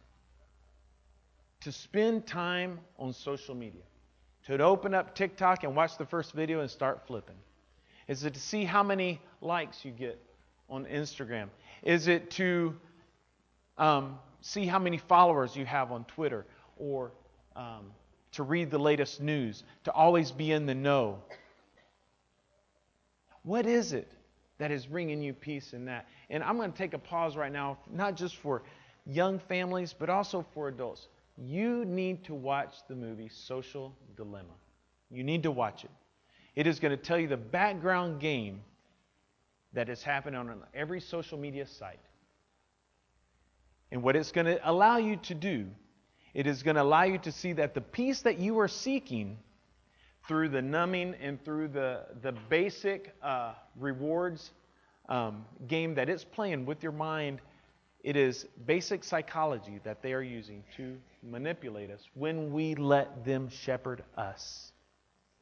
To 1.61 1.71
spend 1.71 2.27
time 2.27 2.79
on 2.99 3.13
social 3.13 3.55
media. 3.55 3.81
To 4.47 4.61
open 4.61 4.93
up 4.93 5.15
TikTok 5.15 5.63
and 5.63 5.75
watch 5.75 5.97
the 5.97 6.05
first 6.05 6.33
video 6.33 6.59
and 6.59 6.69
start 6.69 7.07
flipping. 7.07 7.35
Is 8.07 8.23
it 8.23 8.33
to 8.33 8.39
see 8.39 8.63
how 8.63 8.83
many 8.83 9.19
likes 9.41 9.83
you 9.83 9.91
get 9.91 10.21
on 10.69 10.85
Instagram? 10.85 11.47
Is 11.83 12.07
it 12.07 12.31
to 12.31 12.75
um, 13.77 14.19
see 14.45 14.67
how 14.67 14.77
many 14.77 14.97
followers 14.97 15.55
you 15.55 15.65
have 15.65 15.91
on 15.91 16.05
Twitter 16.05 16.45
or 16.77 17.11
um, 17.55 17.91
to 18.31 18.43
read 18.43 18.69
the 18.69 18.77
latest 18.77 19.19
news, 19.19 19.63
to 19.85 19.91
always 19.91 20.31
be 20.31 20.51
in 20.51 20.67
the 20.67 20.75
know? 20.75 21.17
What 23.41 23.65
is 23.65 23.91
it 23.91 24.11
that 24.59 24.69
is 24.69 24.85
bringing 24.85 25.21
you 25.23 25.33
peace 25.33 25.73
in 25.73 25.85
that? 25.85 26.07
And 26.29 26.43
I'm 26.43 26.57
going 26.57 26.71
to 26.71 26.77
take 26.77 26.93
a 26.93 26.99
pause 26.99 27.35
right 27.35 27.51
now, 27.51 27.79
not 27.91 28.15
just 28.15 28.35
for 28.37 28.61
young 29.07 29.39
families, 29.39 29.95
but 29.97 30.11
also 30.11 30.45
for 30.53 30.67
adults. 30.67 31.07
You 31.37 31.83
need 31.83 32.23
to 32.25 32.35
watch 32.35 32.75
the 32.87 32.95
movie 32.95 33.29
Social 33.29 33.95
Dilemma. 34.15 34.53
You 35.09 35.23
need 35.23 35.41
to 35.43 35.51
watch 35.51 35.83
it. 35.83 35.91
It 36.55 36.67
is 36.67 36.79
going 36.79 36.95
to 36.95 37.03
tell 37.03 37.17
you 37.17 37.27
the 37.27 37.35
background 37.35 38.19
game 38.19 38.61
that 39.73 39.89
is 39.89 40.03
happening 40.03 40.39
on 40.39 40.61
every 40.73 41.01
social 41.01 41.37
media 41.37 41.65
site. 41.65 41.99
And 43.91 44.03
what 44.03 44.15
it's 44.15 44.31
going 44.31 44.47
to 44.47 44.59
allow 44.69 44.97
you 44.97 45.17
to 45.17 45.33
do, 45.33 45.67
it 46.33 46.47
is 46.47 46.63
going 46.63 46.75
to 46.75 46.81
allow 46.81 47.03
you 47.03 47.17
to 47.19 47.31
see 47.31 47.53
that 47.53 47.73
the 47.73 47.81
peace 47.81 48.21
that 48.21 48.39
you 48.39 48.59
are 48.59 48.67
seeking 48.67 49.37
through 50.27 50.49
the 50.49 50.61
numbing 50.61 51.15
and 51.21 51.43
through 51.45 51.67
the, 51.67 52.01
the 52.21 52.33
basic 52.49 53.13
uh, 53.21 53.53
rewards 53.79 54.51
um, 55.07 55.45
game 55.67 55.95
that 55.95 56.09
it's 56.09 56.23
playing 56.23 56.65
with 56.65 56.81
your 56.81 56.91
mind, 56.91 57.41
it 58.03 58.15
is 58.15 58.45
basic 58.65 59.03
psychology 59.03 59.79
that 59.83 60.01
they 60.01 60.13
are 60.13 60.21
using 60.21 60.63
to 60.77 60.97
manipulate 61.23 61.91
us 61.91 62.01
when 62.15 62.51
we 62.51 62.75
let 62.75 63.23
them 63.25 63.49
shepherd 63.49 64.03
us. 64.17 64.71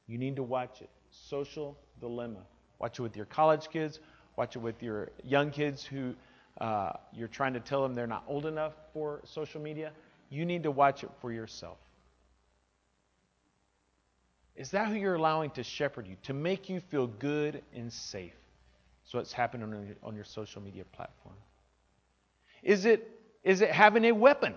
You 0.08 0.18
need 0.18 0.36
to 0.36 0.44
watch 0.44 0.82
it. 0.82 0.90
Social 1.12 1.78
Dilemma. 2.00 2.40
Watch 2.80 3.00
it 3.00 3.02
with 3.02 3.16
your 3.16 3.26
college 3.26 3.70
kids. 3.72 4.00
Watch 4.36 4.56
it 4.56 4.60
with 4.60 4.82
your 4.82 5.12
young 5.24 5.52
kids 5.52 5.86
who 5.86 6.14
uh, 6.60 6.92
you're 7.14 7.28
trying 7.28 7.54
to 7.54 7.60
tell 7.60 7.82
them 7.82 7.94
they're 7.94 8.08
not 8.08 8.24
old 8.28 8.46
enough 8.46 8.74
for 8.94 9.22
social 9.24 9.62
media. 9.62 9.92
You 10.30 10.46
need 10.46 10.64
to 10.64 10.72
watch 10.72 11.04
it 11.04 11.10
for 11.22 11.32
yourself. 11.32 11.78
Is 14.56 14.72
that 14.72 14.88
who 14.88 14.96
you're 14.96 15.16
allowing 15.16 15.50
to 15.52 15.64
shepherd 15.64 16.08
you, 16.08 16.16
to 16.24 16.34
make 16.34 16.70
you 16.70 16.80
feel 16.80 17.08
good 17.08 17.64
and 17.76 17.92
safe? 17.92 18.34
So 19.06 19.20
it's 19.20 19.34
happening 19.34 19.74
on 19.74 19.88
your, 19.88 19.96
on 20.04 20.16
your 20.16 20.24
social 20.24 20.62
media 20.62 20.84
platform. 20.94 21.36
Is 22.62 22.86
it, 22.86 23.20
is 23.44 23.62
it 23.62 23.72
having 23.72 24.06
a 24.06 24.12
weapon? 24.12 24.54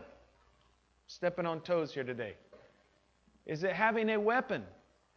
Stepping 1.09 1.47
on 1.47 1.61
toes 1.61 1.93
here 1.93 2.05
today. 2.05 2.35
Is 3.47 3.65
it 3.65 3.73
having 3.73 4.11
a 4.11 4.21
weapon? 4.21 4.65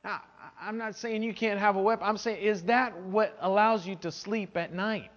Now, 0.03 0.21
I'm 0.61 0.77
not 0.77 0.95
saying 0.95 1.23
you 1.23 1.33
can't 1.33 1.59
have 1.59 1.75
a 1.75 1.81
weapon. 1.81 2.07
I'm 2.07 2.17
saying, 2.17 2.41
is 2.41 2.63
that 2.63 2.99
what 3.03 3.37
allows 3.41 3.85
you 3.85 3.95
to 3.97 4.11
sleep 4.11 4.55
at 4.55 4.73
night? 4.73 5.11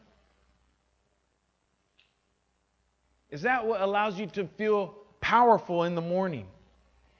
Is 3.32 3.42
that 3.42 3.66
what 3.66 3.80
allows 3.80 4.18
you 4.18 4.26
to 4.26 4.46
feel 4.58 4.94
powerful 5.20 5.84
in 5.84 5.94
the 5.94 6.02
morning? 6.02 6.46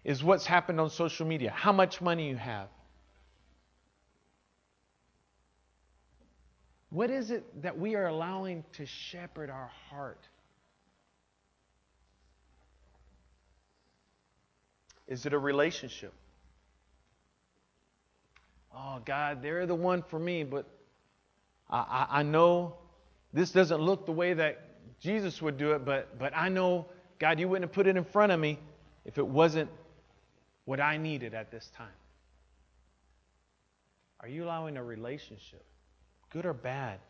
Is 0.05 0.23
what's 0.23 0.45
happened 0.45 0.79
on 0.79 0.91
social 0.91 1.27
media, 1.27 1.51
how 1.51 1.73
much 1.73 2.03
money 2.03 2.29
you 2.29 2.37
have. 2.37 2.69
What 6.91 7.09
is 7.09 7.31
it 7.31 7.63
that 7.63 7.79
we 7.79 7.95
are 7.95 8.07
allowing 8.07 8.63
to 8.75 8.85
shepherd 8.85 9.49
our 9.49 9.71
heart? 9.89 10.21
Is 15.09 15.25
it 15.25 15.33
a 15.33 15.39
relationship? 15.39 16.13
Oh, 18.75 19.01
God, 19.03 19.41
they're 19.41 19.67
the 19.67 19.75
one 19.75 20.03
for 20.11 20.19
me, 20.19 20.45
but 20.45 20.69
I, 21.71 21.79
I, 21.79 22.19
I 22.19 22.23
know 22.23 22.77
this 23.33 23.51
doesn't 23.51 23.81
look 23.81 24.05
the 24.05 24.13
way 24.13 24.35
that 24.35 24.72
Jesus 25.03 25.43
would 25.43 25.59
do 25.59 25.73
it, 25.73 25.85
but, 25.85 26.17
but 26.17 26.33
I 26.35 26.49
know, 26.49 26.87
God, 27.19 27.41
you 27.41 27.49
wouldn't 27.49 27.69
have 27.69 27.75
put 27.75 27.89
it 27.89 27.97
in 27.97 28.05
front 28.05 28.31
of 28.31 28.39
me 28.39 28.59
if 29.05 29.19
it 29.19 29.27
wasn't 29.27 29.69
what 30.65 30.79
I 30.81 30.97
needed 30.97 31.35
at 31.35 31.51
this 31.51 31.69
time. 31.77 31.89
Are 34.21 34.29
you 34.29 34.45
allowing 34.45 34.77
a 34.77 34.85
relationship, 34.85 35.65
good 36.31 36.47
or 36.47 36.53
bad, 36.53 37.01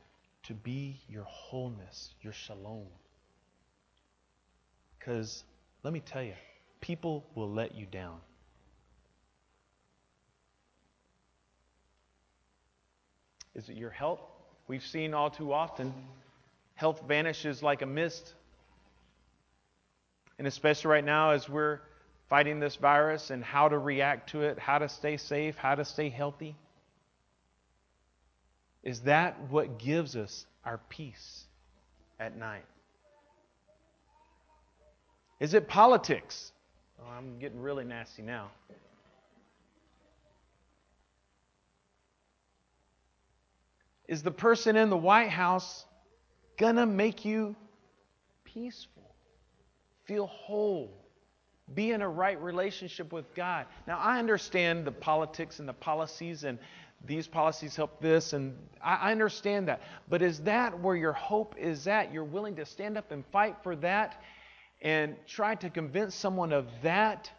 to 0.44 0.54
be 0.54 1.02
your 1.06 1.24
wholeness, 1.24 2.14
your 2.22 2.32
shalom? 2.32 2.86
Because 4.98 5.44
let 5.82 5.92
me 5.92 6.00
tell 6.00 6.22
you, 6.22 6.32
people 6.80 7.26
will 7.34 7.50
let 7.50 7.74
you 7.74 7.84
down. 7.84 8.20
Is 13.54 13.68
it 13.68 13.76
your 13.76 13.90
help? 13.90 14.30
We've 14.66 14.84
seen 14.84 15.12
all 15.12 15.28
too 15.28 15.52
often 15.52 15.92
health 16.74 17.02
vanishes 17.06 17.62
like 17.62 17.82
a 17.82 17.86
mist. 17.86 18.34
And 20.38 20.46
especially 20.46 20.90
right 20.90 21.04
now, 21.04 21.30
as 21.30 21.48
we're 21.48 21.80
fighting 22.28 22.60
this 22.60 22.76
virus 22.76 23.30
and 23.30 23.44
how 23.44 23.68
to 23.68 23.78
react 23.78 24.30
to 24.30 24.42
it, 24.42 24.58
how 24.58 24.78
to 24.78 24.88
stay 24.88 25.16
safe, 25.16 25.56
how 25.56 25.74
to 25.74 25.84
stay 25.84 26.08
healthy. 26.08 26.56
Is 28.82 29.00
that 29.02 29.38
what 29.50 29.78
gives 29.78 30.16
us 30.16 30.46
our 30.64 30.80
peace 30.88 31.44
at 32.18 32.36
night? 32.36 32.64
Is 35.38 35.54
it 35.54 35.68
politics? 35.68 36.52
Oh, 37.00 37.10
I'm 37.10 37.38
getting 37.38 37.60
really 37.60 37.84
nasty 37.84 38.22
now. 38.22 38.50
Is 44.08 44.22
the 44.22 44.30
person 44.30 44.76
in 44.76 44.90
the 44.90 44.96
White 44.96 45.30
House 45.30 45.84
going 46.58 46.76
to 46.76 46.86
make 46.86 47.24
you 47.24 47.56
peaceful, 48.44 49.14
feel 50.04 50.26
whole, 50.26 50.92
be 51.74 51.92
in 51.92 52.02
a 52.02 52.08
right 52.08 52.40
relationship 52.42 53.12
with 53.12 53.34
God. 53.34 53.66
Now, 53.86 53.98
I 53.98 54.18
understand 54.18 54.84
the 54.84 54.92
politics 54.92 55.58
and 55.58 55.68
the 55.68 55.72
policies, 55.72 56.44
and 56.44 56.58
these 57.04 57.26
policies 57.26 57.74
help 57.76 58.00
this, 58.00 58.32
and 58.32 58.56
I 58.82 59.10
understand 59.10 59.68
that. 59.68 59.80
But 60.08 60.22
is 60.22 60.40
that 60.40 60.78
where 60.80 60.96
your 60.96 61.12
hope 61.12 61.54
is 61.58 61.86
at? 61.86 62.12
You're 62.12 62.24
willing 62.24 62.56
to 62.56 62.66
stand 62.66 62.98
up 62.98 63.10
and 63.10 63.24
fight 63.32 63.56
for 63.62 63.76
that 63.76 64.22
and 64.82 65.16
try 65.26 65.54
to 65.54 65.70
convince 65.70 66.14
someone 66.14 66.52
of 66.52 66.66
that 66.82 67.30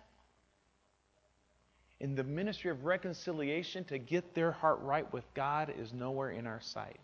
in 1.99 2.15
the 2.15 2.23
ministry 2.23 2.71
of 2.71 2.83
reconciliation 2.83 3.83
to 3.85 3.97
get 3.97 4.33
their 4.33 4.51
heart 4.51 4.79
right 4.81 5.11
with 5.13 5.23
God 5.33 5.73
is 5.77 5.93
nowhere 5.93 6.31
in 6.31 6.47
our 6.47 6.59
sight. 6.59 6.99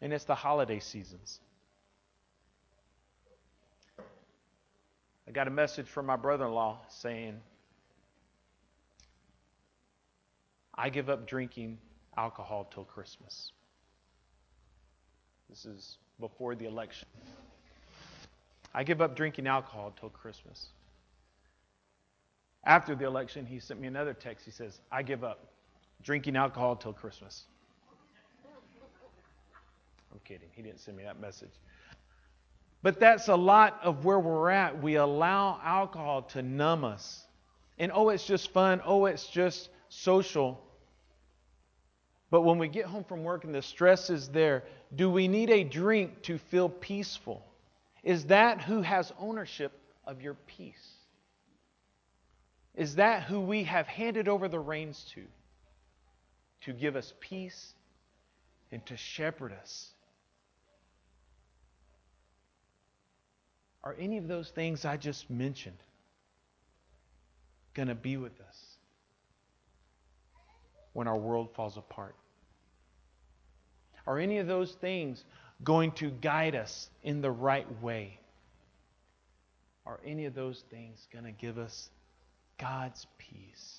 And 0.00 0.12
it's 0.12 0.24
the 0.24 0.34
holiday 0.34 0.78
seasons. 0.78 1.40
I 5.26 5.30
got 5.30 5.46
a 5.46 5.50
message 5.50 5.86
from 5.86 6.06
my 6.06 6.16
brother 6.16 6.46
in 6.46 6.52
law 6.52 6.78
saying, 6.88 7.40
I 10.74 10.88
give 10.88 11.10
up 11.10 11.26
drinking 11.26 11.78
alcohol 12.16 12.68
till 12.72 12.84
Christmas. 12.84 13.52
This 15.50 15.66
is 15.66 15.98
before 16.20 16.54
the 16.54 16.66
election. 16.66 17.08
I 18.74 18.84
give 18.84 19.00
up 19.00 19.16
drinking 19.16 19.46
alcohol 19.46 19.92
till 19.98 20.10
Christmas. 20.10 20.68
After 22.64 22.94
the 22.94 23.06
election, 23.06 23.44
he 23.46 23.60
sent 23.60 23.80
me 23.80 23.88
another 23.88 24.12
text. 24.12 24.44
He 24.44 24.50
says, 24.50 24.80
I 24.92 25.02
give 25.02 25.24
up 25.24 25.46
drinking 26.02 26.36
alcohol 26.36 26.76
till 26.76 26.92
Christmas. 26.92 27.44
I'm 30.12 30.20
kidding. 30.24 30.48
He 30.52 30.62
didn't 30.62 30.80
send 30.80 30.96
me 30.96 31.04
that 31.04 31.20
message. 31.20 31.52
But 32.82 33.00
that's 33.00 33.28
a 33.28 33.36
lot 33.36 33.80
of 33.82 34.04
where 34.04 34.20
we're 34.20 34.50
at. 34.50 34.80
We 34.80 34.96
allow 34.96 35.60
alcohol 35.62 36.22
to 36.22 36.42
numb 36.42 36.84
us. 36.84 37.24
And 37.78 37.92
oh, 37.92 38.08
it's 38.10 38.26
just 38.26 38.52
fun. 38.52 38.80
Oh, 38.84 39.06
it's 39.06 39.26
just 39.26 39.68
social. 39.88 40.60
But 42.30 42.42
when 42.42 42.58
we 42.58 42.68
get 42.68 42.86
home 42.86 43.04
from 43.04 43.24
work 43.24 43.44
and 43.44 43.54
the 43.54 43.62
stress 43.62 44.10
is 44.10 44.28
there, 44.28 44.64
do 44.94 45.10
we 45.10 45.28
need 45.28 45.50
a 45.50 45.64
drink 45.64 46.22
to 46.22 46.38
feel 46.38 46.68
peaceful? 46.68 47.44
Is 48.02 48.26
that 48.26 48.60
who 48.60 48.80
has 48.82 49.12
ownership 49.18 49.72
of 50.04 50.22
your 50.22 50.34
peace? 50.46 50.94
Is 52.74 52.94
that 52.94 53.24
who 53.24 53.40
we 53.40 53.64
have 53.64 53.86
handed 53.86 54.28
over 54.28 54.48
the 54.48 54.60
reins 54.60 55.04
to? 55.14 55.24
To 56.62 56.72
give 56.72 56.96
us 56.96 57.12
peace 57.20 57.74
and 58.70 58.84
to 58.86 58.96
shepherd 58.96 59.52
us 59.52 59.92
Are 63.88 63.96
any 63.98 64.18
of 64.18 64.28
those 64.28 64.50
things 64.50 64.84
I 64.84 64.98
just 64.98 65.30
mentioned 65.30 65.78
going 67.72 67.88
to 67.88 67.94
be 67.94 68.18
with 68.18 68.38
us 68.38 68.76
when 70.92 71.08
our 71.08 71.16
world 71.16 71.54
falls 71.54 71.78
apart? 71.78 72.14
Are 74.06 74.18
any 74.18 74.40
of 74.40 74.46
those 74.46 74.72
things 74.72 75.24
going 75.64 75.92
to 75.92 76.10
guide 76.10 76.54
us 76.54 76.90
in 77.02 77.22
the 77.22 77.30
right 77.30 77.66
way? 77.82 78.20
Are 79.86 80.00
any 80.04 80.26
of 80.26 80.34
those 80.34 80.62
things 80.70 81.08
going 81.10 81.24
to 81.24 81.32
give 81.32 81.56
us 81.56 81.88
God's 82.58 83.06
peace? 83.16 83.78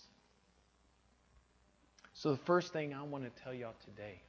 So, 2.15 2.31
the 2.31 2.43
first 2.45 2.73
thing 2.73 2.95
I 2.95 3.03
want 3.03 3.25
to 3.25 3.43
tell 3.43 3.53
y'all 3.53 3.75
today 3.85 4.23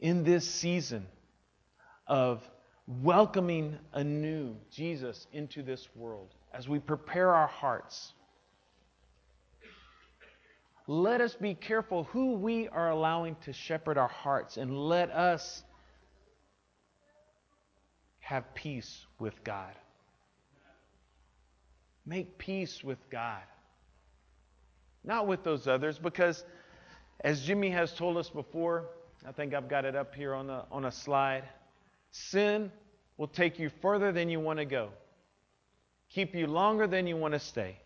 in 0.00 0.24
this 0.24 0.44
season 0.44 1.06
of 2.08 2.42
welcoming 2.88 3.76
anew 3.92 4.56
Jesus 4.72 5.26
into 5.32 5.62
this 5.62 5.88
world 5.94 6.34
as 6.54 6.68
we 6.68 6.78
prepare 6.78 7.34
our 7.34 7.46
hearts. 7.46 8.14
Let 10.86 11.20
us 11.20 11.34
be 11.34 11.54
careful 11.54 12.04
who 12.04 12.34
we 12.36 12.66
are 12.68 12.90
allowing 12.90 13.36
to 13.44 13.52
shepherd 13.52 13.98
our 13.98 14.08
hearts 14.08 14.56
and 14.56 14.74
let 14.74 15.10
us 15.10 15.62
have 18.20 18.54
peace 18.54 19.04
with 19.18 19.44
God. 19.44 19.74
Make 22.06 22.38
peace 22.38 22.82
with 22.82 22.98
God. 23.10 23.42
Not 25.04 25.26
with 25.26 25.44
those 25.44 25.68
others, 25.68 25.98
because 25.98 26.42
as 27.20 27.42
Jimmy 27.42 27.68
has 27.70 27.92
told 27.92 28.16
us 28.16 28.30
before, 28.30 28.86
I 29.26 29.32
think 29.32 29.52
I've 29.52 29.68
got 29.68 29.84
it 29.84 29.94
up 29.94 30.14
here 30.14 30.34
on 30.34 30.48
a, 30.48 30.64
on 30.72 30.86
a 30.86 30.92
slide. 30.92 31.44
Sin 32.10 32.72
will 33.16 33.28
take 33.28 33.58
you 33.58 33.70
further 33.82 34.12
than 34.12 34.28
you 34.28 34.40
want 34.40 34.58
to 34.58 34.64
go, 34.64 34.90
keep 36.10 36.34
you 36.34 36.46
longer 36.46 36.86
than 36.86 37.06
you 37.06 37.16
want 37.16 37.34
to 37.34 37.40
stay. 37.40 37.76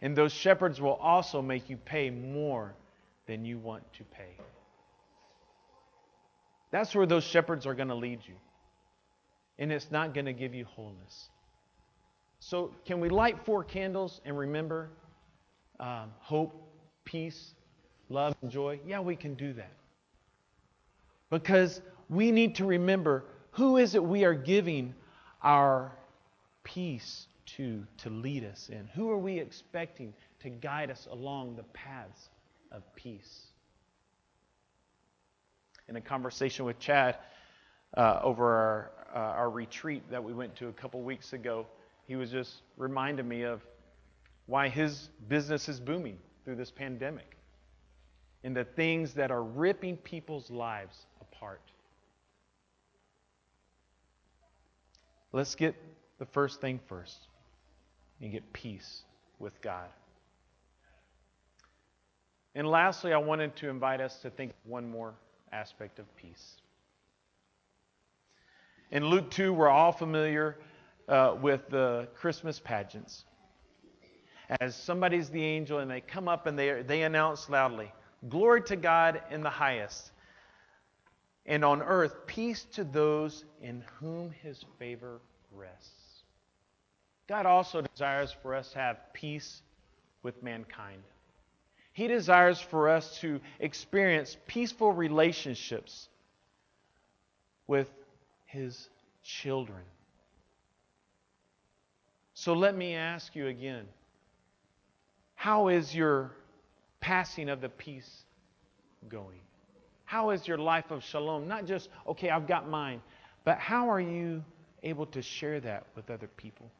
And 0.00 0.14
those 0.16 0.32
shepherds 0.32 0.80
will 0.80 0.94
also 0.94 1.40
make 1.40 1.70
you 1.70 1.76
pay 1.76 2.10
more 2.10 2.74
than 3.26 3.44
you 3.44 3.58
want 3.58 3.90
to 3.94 4.04
pay. 4.04 4.36
That's 6.70 6.94
where 6.94 7.06
those 7.06 7.24
shepherds 7.24 7.66
are 7.66 7.74
going 7.74 7.88
to 7.88 7.94
lead 7.94 8.20
you. 8.26 8.34
And 9.58 9.72
it's 9.72 9.90
not 9.90 10.12
going 10.12 10.26
to 10.26 10.32
give 10.32 10.54
you 10.54 10.64
wholeness. 10.64 11.28
So, 12.40 12.72
can 12.84 13.00
we 13.00 13.08
light 13.08 13.38
four 13.46 13.64
candles 13.64 14.20
and 14.24 14.36
remember 14.36 14.90
um, 15.80 16.10
hope, 16.18 16.68
peace, 17.04 17.54
love, 18.08 18.34
and 18.42 18.50
joy? 18.50 18.80
Yeah, 18.84 19.00
we 19.00 19.16
can 19.16 19.34
do 19.34 19.52
that. 19.54 19.72
Because 21.30 21.80
we 22.08 22.30
need 22.30 22.56
to 22.56 22.64
remember 22.64 23.24
who 23.52 23.76
is 23.76 23.94
it 23.94 24.02
we 24.02 24.24
are 24.24 24.34
giving 24.34 24.94
our 25.42 25.92
peace 26.64 27.26
to 27.46 27.86
to 27.98 28.10
lead 28.10 28.44
us 28.44 28.68
in? 28.70 28.88
Who 28.94 29.10
are 29.10 29.18
we 29.18 29.38
expecting 29.38 30.12
to 30.40 30.50
guide 30.50 30.90
us 30.90 31.06
along 31.10 31.56
the 31.56 31.62
paths 31.64 32.28
of 32.72 32.82
peace? 32.96 33.46
In 35.88 35.96
a 35.96 36.00
conversation 36.00 36.64
with 36.64 36.78
Chad 36.78 37.16
uh, 37.96 38.20
over 38.22 38.50
our, 38.50 38.90
uh, 39.14 39.18
our 39.18 39.50
retreat 39.50 40.02
that 40.10 40.22
we 40.22 40.32
went 40.32 40.56
to 40.56 40.68
a 40.68 40.72
couple 40.72 41.00
weeks 41.02 41.34
ago, 41.34 41.66
he 42.06 42.16
was 42.16 42.30
just 42.30 42.62
reminding 42.76 43.28
me 43.28 43.42
of 43.42 43.60
why 44.46 44.68
his 44.68 45.10
business 45.28 45.68
is 45.68 45.80
booming 45.80 46.18
through 46.44 46.56
this 46.56 46.70
pandemic 46.70 47.36
and 48.42 48.56
the 48.56 48.64
things 48.64 49.14
that 49.14 49.30
are 49.30 49.42
ripping 49.42 49.96
people's 49.98 50.50
lives 50.50 51.06
apart. 51.20 51.60
Let's 55.34 55.56
get 55.56 55.74
the 56.20 56.26
first 56.26 56.60
thing 56.60 56.78
first 56.86 57.26
and 58.20 58.30
get 58.30 58.52
peace 58.52 59.02
with 59.40 59.60
God. 59.60 59.88
And 62.54 62.68
lastly, 62.68 63.12
I 63.12 63.18
wanted 63.18 63.56
to 63.56 63.68
invite 63.68 64.00
us 64.00 64.18
to 64.20 64.30
think 64.30 64.52
one 64.62 64.88
more 64.88 65.12
aspect 65.50 65.98
of 65.98 66.06
peace. 66.14 66.58
In 68.92 69.06
Luke 69.06 69.28
2, 69.32 69.52
we're 69.52 69.68
all 69.68 69.90
familiar 69.90 70.56
uh, 71.08 71.34
with 71.42 71.68
the 71.68 72.06
Christmas 72.14 72.60
pageants. 72.60 73.24
As 74.60 74.76
somebody's 74.76 75.30
the 75.30 75.42
angel 75.42 75.80
and 75.80 75.90
they 75.90 76.00
come 76.00 76.28
up 76.28 76.46
and 76.46 76.56
they, 76.56 76.82
they 76.82 77.02
announce 77.02 77.50
loudly, 77.50 77.90
Glory 78.28 78.62
to 78.62 78.76
God 78.76 79.20
in 79.32 79.42
the 79.42 79.50
highest, 79.50 80.12
and 81.46 81.64
on 81.64 81.82
earth 81.82 82.26
peace 82.26 82.64
to 82.72 82.84
those 82.84 83.44
in 83.62 83.84
whom 84.00 84.30
his 84.42 84.64
favor 84.78 85.20
rests. 85.52 86.22
God 87.28 87.46
also 87.46 87.82
desires 87.82 88.34
for 88.42 88.54
us 88.54 88.70
to 88.72 88.78
have 88.78 89.12
peace 89.12 89.62
with 90.22 90.42
mankind. 90.42 91.02
He 91.92 92.08
desires 92.08 92.60
for 92.60 92.88
us 92.88 93.18
to 93.20 93.40
experience 93.60 94.36
peaceful 94.46 94.92
relationships 94.92 96.08
with 97.66 97.90
his 98.46 98.88
children. 99.22 99.82
So 102.34 102.52
let 102.52 102.76
me 102.76 102.94
ask 102.94 103.34
you 103.36 103.46
again 103.46 103.86
how 105.34 105.68
is 105.68 105.94
your 105.94 106.32
passing 107.00 107.48
of 107.48 107.60
the 107.60 107.68
peace 107.68 108.24
going? 109.08 109.40
How 110.04 110.30
is 110.30 110.46
your 110.46 110.58
life 110.58 110.90
of 110.90 111.02
shalom? 111.02 111.48
Not 111.48 111.66
just, 111.66 111.88
okay, 112.06 112.30
I've 112.30 112.46
got 112.46 112.68
mine, 112.68 113.00
but 113.44 113.58
how 113.58 113.88
are 113.88 114.00
you 114.00 114.44
able 114.82 115.06
to 115.06 115.22
share 115.22 115.60
that 115.60 115.86
with 115.96 116.10
other 116.10 116.28
people? 116.36 116.70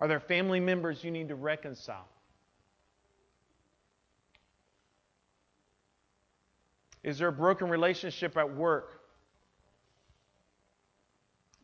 Are 0.00 0.08
there 0.08 0.20
family 0.20 0.60
members 0.60 1.04
you 1.04 1.10
need 1.10 1.28
to 1.28 1.34
reconcile? 1.34 2.08
Is 7.02 7.18
there 7.18 7.28
a 7.28 7.32
broken 7.32 7.68
relationship 7.68 8.36
at 8.36 8.56
work? 8.56 9.02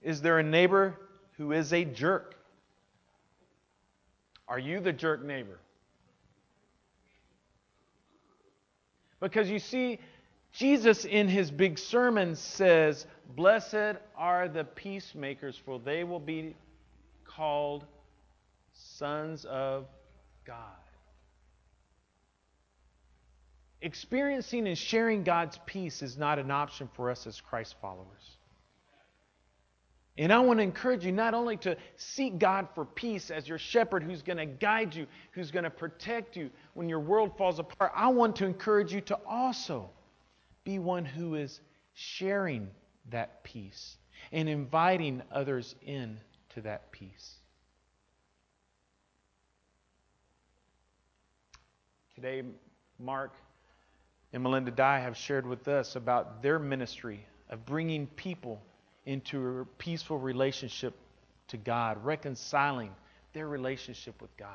Is 0.03 0.21
there 0.21 0.39
a 0.39 0.43
neighbor 0.43 0.99
who 1.39 1.53
is 1.53 1.73
a 1.73 1.85
jerk? 1.85 2.37
Are 4.47 4.59
you 4.59 4.81
the 4.81 4.93
jerk 4.93 5.25
neighbor? 5.25 5.59
Because 9.21 9.51
you 9.51 9.59
see, 9.59 9.99
Jesus, 10.53 11.05
in 11.05 11.29
his 11.29 11.51
big 11.51 11.79
sermon, 11.79 12.35
says, 12.35 13.07
Blessed 13.37 13.97
are 14.17 14.49
the 14.49 14.65
peacemakers, 14.65 15.57
for 15.65 15.79
they 15.79 16.05
will 16.05 16.21
be 16.21 16.57
called 17.25 17.85
sons 18.73 19.45
of 19.45 19.87
God. 20.45 20.57
Experiencing 23.83 24.67
and 24.67 24.77
sharing 24.77 25.23
God's 25.23 25.59
peace 25.65 26.03
is 26.03 26.19
not 26.19 26.39
an 26.39 26.51
option 26.51 26.89
for 26.95 27.11
us 27.11 27.27
as 27.27 27.41
Christ 27.41 27.77
followers. 27.81 28.37
And 30.21 30.35
I 30.35 30.41
want 30.41 30.59
to 30.59 30.63
encourage 30.63 31.03
you 31.07 31.13
not 31.13 31.33
only 31.33 31.57
to 31.59 31.79
seek 31.97 32.39
God 32.39 32.69
for 32.75 32.85
peace 32.85 33.31
as 33.31 33.49
your 33.49 33.57
shepherd 33.57 34.03
who's 34.03 34.21
going 34.21 34.37
to 34.37 34.45
guide 34.45 34.95
you, 34.95 35.07
who's 35.33 35.51
going 35.51 35.65
to 35.65 35.71
protect 35.71 36.37
you 36.37 36.51
when 36.75 36.91
your 36.91 37.01
world 37.01 37.39
falls 37.39 37.59
apart, 37.59 37.91
I 37.97 38.09
want 38.09 38.37
to 38.37 38.45
encourage 38.45 38.93
you 38.93 39.01
to 39.01 39.19
also 39.27 39.89
be 40.63 40.79
one 40.79 41.07
who 41.07 41.37
is 41.37 41.63
sharing 41.95 42.69
that 43.09 43.43
peace 43.45 43.97
and 44.31 44.47
inviting 44.47 45.23
others 45.33 45.75
in 45.87 46.21
to 46.51 46.61
that 46.61 46.93
peace. 46.93 47.37
Today, 52.15 52.43
Mark 52.99 53.33
and 54.35 54.43
Melinda 54.43 54.71
Dye 54.71 55.01
have 55.01 55.17
shared 55.17 55.47
with 55.47 55.67
us 55.67 55.97
about 55.97 56.43
their 56.43 56.59
ministry 56.59 57.25
of 57.49 57.65
bringing 57.65 58.07
people 58.07 58.61
into 59.11 59.59
a 59.59 59.65
peaceful 59.65 60.19
relationship 60.19 60.95
to 61.49 61.57
God, 61.57 62.05
reconciling 62.05 62.93
their 63.33 63.49
relationship 63.49 64.23
with 64.23 64.35
God. 64.37 64.49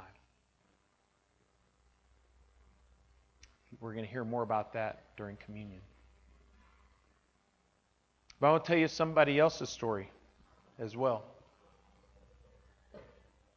We're 3.82 3.91
going 3.91 4.06
to 4.06 4.12
hear 4.12 4.24
more 4.24 4.44
about 4.44 4.72
that 4.74 5.04
during 5.18 5.36
communion. 5.36 5.82
But 8.39 8.48
I'll 8.48 8.60
tell 8.62 8.78
you 8.78 8.88
somebody 8.88 9.39
else's 9.39 9.68
story 9.68 10.10
as 10.80 10.96
well. 10.96 11.26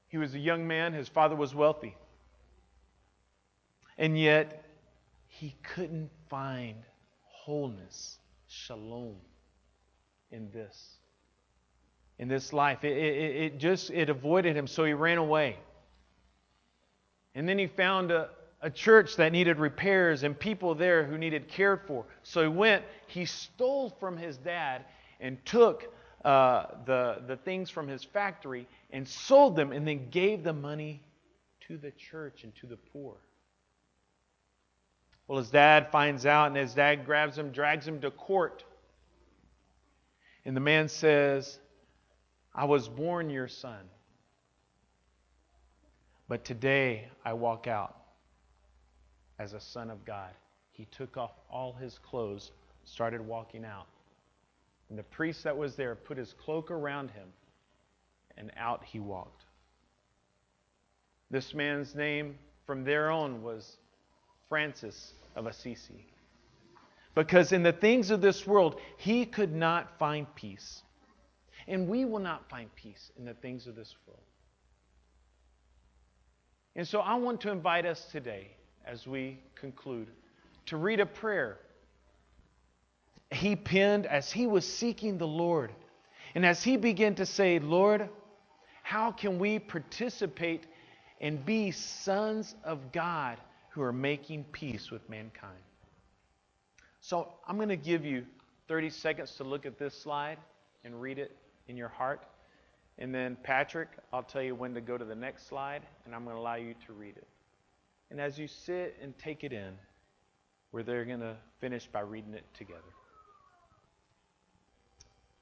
He 0.08 0.18
was 0.18 0.34
a 0.34 0.38
young 0.38 0.66
man, 0.66 0.94
his 0.94 1.08
father 1.08 1.37
was 1.37 1.54
wealthy. 1.54 1.96
And 3.96 4.18
yet, 4.18 4.64
he 5.28 5.54
couldn't 5.62 6.11
find 6.28 6.78
wholeness, 7.22 8.18
shalom, 8.48 9.14
in 10.30 10.50
this. 10.52 10.96
In 12.18 12.28
this 12.28 12.52
life. 12.52 12.84
It, 12.84 12.96
it, 12.96 13.36
it 13.36 13.58
just 13.58 13.90
it 13.90 14.08
avoided 14.08 14.56
him, 14.56 14.66
so 14.66 14.84
he 14.84 14.92
ran 14.92 15.18
away. 15.18 15.56
And 17.34 17.48
then 17.48 17.58
he 17.58 17.66
found 17.66 18.10
a, 18.10 18.30
a 18.60 18.70
church 18.70 19.16
that 19.16 19.32
needed 19.32 19.58
repairs 19.58 20.24
and 20.24 20.38
people 20.38 20.74
there 20.74 21.04
who 21.04 21.16
needed 21.16 21.48
cared 21.48 21.82
for. 21.86 22.04
So 22.22 22.42
he 22.42 22.48
went, 22.48 22.84
he 23.06 23.24
stole 23.24 23.90
from 24.00 24.16
his 24.16 24.36
dad 24.36 24.84
and 25.20 25.44
took 25.44 25.92
uh, 26.24 26.66
the, 26.84 27.22
the 27.26 27.36
things 27.36 27.70
from 27.70 27.86
his 27.86 28.02
factory 28.02 28.66
and 28.90 29.06
sold 29.06 29.54
them 29.54 29.72
and 29.72 29.86
then 29.86 30.10
gave 30.10 30.42
the 30.42 30.52
money 30.52 31.00
to 31.68 31.76
the 31.76 31.92
church 31.92 32.44
and 32.44 32.54
to 32.56 32.66
the 32.66 32.76
poor. 32.76 33.14
Well, 35.28 35.38
his 35.38 35.50
dad 35.50 35.92
finds 35.92 36.24
out, 36.24 36.46
and 36.46 36.56
his 36.56 36.72
dad 36.72 37.04
grabs 37.04 37.36
him, 37.36 37.50
drags 37.50 37.86
him 37.86 38.00
to 38.00 38.10
court. 38.10 38.64
And 40.48 40.56
the 40.56 40.62
man 40.62 40.88
says, 40.88 41.58
I 42.54 42.64
was 42.64 42.88
born 42.88 43.28
your 43.28 43.48
son, 43.48 43.84
but 46.26 46.42
today 46.42 47.08
I 47.22 47.34
walk 47.34 47.66
out 47.66 47.94
as 49.38 49.52
a 49.52 49.61
son 49.61 49.90
of 49.90 50.06
God. 50.06 50.30
He 50.72 50.87
took 50.87 51.18
off 51.18 51.32
all 51.50 51.74
his 51.74 51.98
clothes, 51.98 52.52
started 52.87 53.20
walking 53.20 53.62
out. 53.62 53.88
And 54.88 54.98
the 54.98 55.02
priest 55.02 55.44
that 55.44 55.54
was 55.54 55.76
there 55.76 55.94
put 55.94 56.16
his 56.16 56.32
cloak 56.32 56.70
around 56.70 57.11
him, 57.11 57.28
and 58.38 58.50
out 58.56 58.82
he 58.82 59.00
walked. 59.00 59.44
This 61.30 61.52
man's 61.52 61.94
name 61.94 62.38
from 62.64 62.84
there 62.84 63.11
on 63.11 63.42
was 63.42 63.76
Francis 64.48 65.12
of 65.37 65.46
Assisi. 65.46 66.06
Because 67.18 67.50
in 67.50 67.64
the 67.64 67.72
things 67.72 68.12
of 68.12 68.20
this 68.20 68.46
world, 68.46 68.81
he 68.96 69.26
could 69.26 69.52
not 69.52 69.98
find 69.98 70.33
peace. 70.37 70.83
And 71.66 71.88
we 71.88 72.04
will 72.04 72.20
not 72.20 72.48
find 72.48 72.72
peace 72.76 73.11
in 73.18 73.24
the 73.24 73.35
things 73.35 73.66
of 73.66 73.74
this 73.74 73.92
world. 74.07 74.22
And 76.76 76.87
so 76.87 77.00
I 77.00 77.16
want 77.16 77.40
to 77.40 77.50
invite 77.50 77.87
us 77.87 78.07
today 78.12 78.52
as 78.87 79.04
we 79.04 79.40
conclude 79.57 80.07
to 80.66 80.76
read 80.76 81.00
a 81.00 81.07
prayer 81.07 81.59
he 83.33 83.57
penned 83.57 84.07
as 84.07 84.31
he 84.31 84.46
was 84.46 84.64
seeking 84.64 85.18
the 85.18 85.26
Lord. 85.26 85.72
And 86.37 86.46
as 86.46 86.62
he 86.62 86.76
began 86.76 87.16
to 87.16 87.26
say, 87.26 87.59
Lord, 87.59 88.09
how 88.85 89.11
can 89.11 89.40
we 89.40 89.59
participate 89.59 90.68
and 91.20 91.44
be 91.44 91.72
sons 91.72 92.54
of 92.62 92.92
God 92.92 93.38
who 93.70 93.83
are 93.83 93.92
making 93.92 94.44
peace 94.44 94.92
with 94.92 95.11
mankind? 95.11 95.59
So 97.00 97.32
I'm 97.46 97.56
going 97.56 97.68
to 97.68 97.76
give 97.76 98.04
you 98.04 98.24
30 98.68 98.90
seconds 98.90 99.32
to 99.37 99.44
look 99.44 99.66
at 99.66 99.78
this 99.78 99.94
slide 99.94 100.38
and 100.84 101.00
read 101.00 101.18
it 101.18 101.37
in 101.68 101.76
your 101.76 101.88
heart. 101.88 102.24
And 102.98 103.14
then, 103.14 103.37
Patrick, 103.42 103.88
I'll 104.12 104.22
tell 104.22 104.42
you 104.42 104.54
when 104.54 104.74
to 104.74 104.80
go 104.80 104.98
to 104.98 105.04
the 105.04 105.14
next 105.14 105.46
slide, 105.46 105.82
and 106.04 106.14
I'm 106.14 106.24
going 106.24 106.34
to 106.34 106.40
allow 106.40 106.56
you 106.56 106.74
to 106.87 106.92
read 106.92 107.16
it. 107.16 107.26
And 108.11 108.20
as 108.20 108.38
you 108.38 108.48
sit 108.48 108.96
and 109.00 109.16
take 109.18 109.44
it 109.44 109.52
in, 109.52 109.74
we're 110.72 110.82
there 110.82 111.04
going 111.04 111.20
to 111.20 111.37
finish 111.61 111.87
by 111.87 112.00
reading 112.00 112.34
it 112.34 112.44
together. 112.54 112.80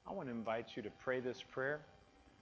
I 0.07 0.13
want 0.13 0.29
to 0.29 0.33
invite 0.33 0.67
you 0.75 0.83
to 0.83 0.89
pray 1.03 1.19
this 1.19 1.43
prayer. 1.51 1.81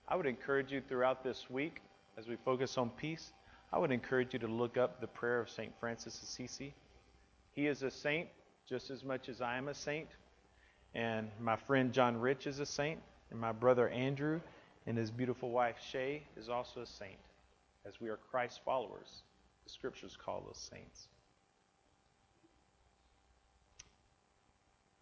I 0.08 0.16
would 0.16 0.28
encourage 0.28 0.72
you 0.72 0.82
throughout 0.88 1.24
this 1.24 1.50
week, 1.50 1.82
as 2.18 2.28
we 2.28 2.36
focus 2.36 2.78
on 2.78 2.90
peace, 2.92 3.32
I 3.74 3.80
would 3.80 3.92
encourage 3.92 4.34
you 4.34 4.40
to 4.40 4.48
look 4.48 4.78
up 4.78 5.02
the 5.02 5.08
prayer 5.08 5.40
of 5.40 5.50
St. 5.50 5.74
Francis 5.80 6.22
Assisi. 6.22 6.76
He 7.54 7.68
is 7.68 7.82
a 7.82 7.90
saint 7.90 8.28
just 8.68 8.90
as 8.90 9.04
much 9.04 9.30
as 9.30 9.42
I 9.42 9.58
am 9.58 9.68
a 9.68 9.74
saint, 9.74 10.10
and 10.94 11.30
my 11.40 11.56
friend 11.56 11.92
John 11.92 12.18
Rich 12.18 12.48
is 12.48 12.60
a 12.60 12.66
saint, 12.66 13.00
and 13.32 13.40
my 13.40 13.52
brother 13.52 13.90
Andrew 13.90 14.40
and 14.88 14.98
his 14.98 15.12
beautiful 15.12 15.52
wife 15.52 15.78
Shay 15.92 16.24
is 16.38 16.50
also 16.50 16.82
a 16.82 16.86
saint, 16.86 17.20
as 17.86 18.00
we 18.00 18.10
are 18.10 18.18
Christ 18.32 18.62
followers. 18.64 19.24
The 19.66 19.72
scriptures 19.72 20.18
call 20.24 20.48
us 20.50 20.70
saints. 20.72 21.08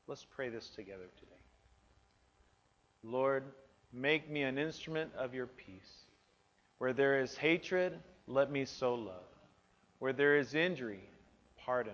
Let's 0.07 0.25
pray 0.35 0.49
this 0.49 0.69
together 0.69 1.07
today. 1.19 1.31
Lord, 3.03 3.43
make 3.91 4.29
me 4.29 4.43
an 4.43 4.57
instrument 4.57 5.11
of 5.17 5.33
your 5.33 5.47
peace. 5.47 6.05
Where 6.77 6.93
there 6.93 7.21
is 7.21 7.37
hatred, 7.37 7.93
let 8.27 8.51
me 8.51 8.65
sow 8.65 8.95
love. 8.95 9.23
Where 9.99 10.13
there 10.13 10.37
is 10.37 10.53
injury, 10.53 11.09
pardon. 11.65 11.93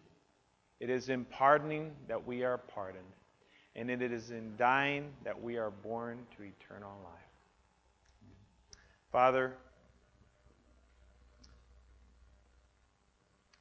it 0.81 0.89
is 0.89 1.09
in 1.09 1.25
pardoning 1.25 1.91
that 2.07 2.25
we 2.25 2.43
are 2.43 2.57
pardoned, 2.57 3.05
and 3.75 3.91
it 3.91 4.01
is 4.01 4.31
in 4.31 4.55
dying 4.57 5.13
that 5.23 5.39
we 5.39 5.57
are 5.57 5.69
born 5.69 6.17
to 6.35 6.43
eternal 6.43 6.91
life. 7.03 8.79
Father, 9.11 9.53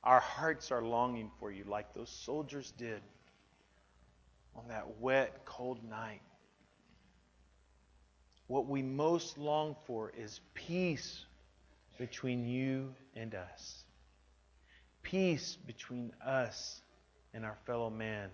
our 0.03 0.21
hearts 0.21 0.71
are 0.71 0.81
longing 0.81 1.31
for 1.39 1.53
you 1.53 1.63
like 1.65 1.93
those 1.93 2.09
soldiers 2.09 2.73
did 2.79 3.03
on 4.57 4.67
that 4.69 4.99
wet, 4.99 5.45
cold 5.45 5.85
night. 5.85 6.23
What 8.47 8.67
we 8.67 8.81
most 8.81 9.37
long 9.37 9.77
for 9.87 10.11
is 10.17 10.41
peace 10.55 11.27
between 11.99 12.47
you 12.49 12.95
and 13.15 13.35
us. 13.35 13.85
Peace 15.03 15.59
between 15.67 16.13
us 16.25 16.81
and 17.35 17.45
our 17.45 17.57
fellow 17.67 17.91
man 17.91 18.29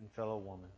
and 0.00 0.10
fellow 0.12 0.36
woman. 0.36 0.68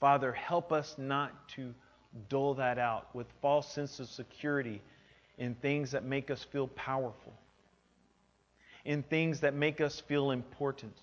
Father, 0.00 0.32
help 0.32 0.72
us 0.72 0.94
not 0.96 1.48
to 1.50 1.74
dole 2.28 2.54
that 2.54 2.78
out 2.78 3.14
with 3.14 3.26
false 3.42 3.70
sense 3.70 4.00
of 4.00 4.08
security 4.08 4.80
in 5.36 5.54
things 5.56 5.90
that 5.90 6.04
make 6.04 6.30
us 6.30 6.42
feel 6.42 6.68
powerful, 6.68 7.34
in 8.84 9.02
things 9.02 9.40
that 9.40 9.54
make 9.54 9.80
us 9.80 10.00
feel 10.00 10.30
important 10.30 10.94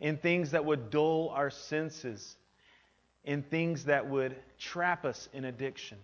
in 0.00 0.16
things 0.16 0.50
that 0.50 0.64
would 0.64 0.90
dull 0.90 1.30
our 1.34 1.50
senses, 1.50 2.36
in 3.24 3.42
things 3.42 3.84
that 3.84 4.08
would 4.08 4.36
trap 4.58 5.04
us 5.04 5.28
in 5.32 5.44
addiction. 5.44 5.98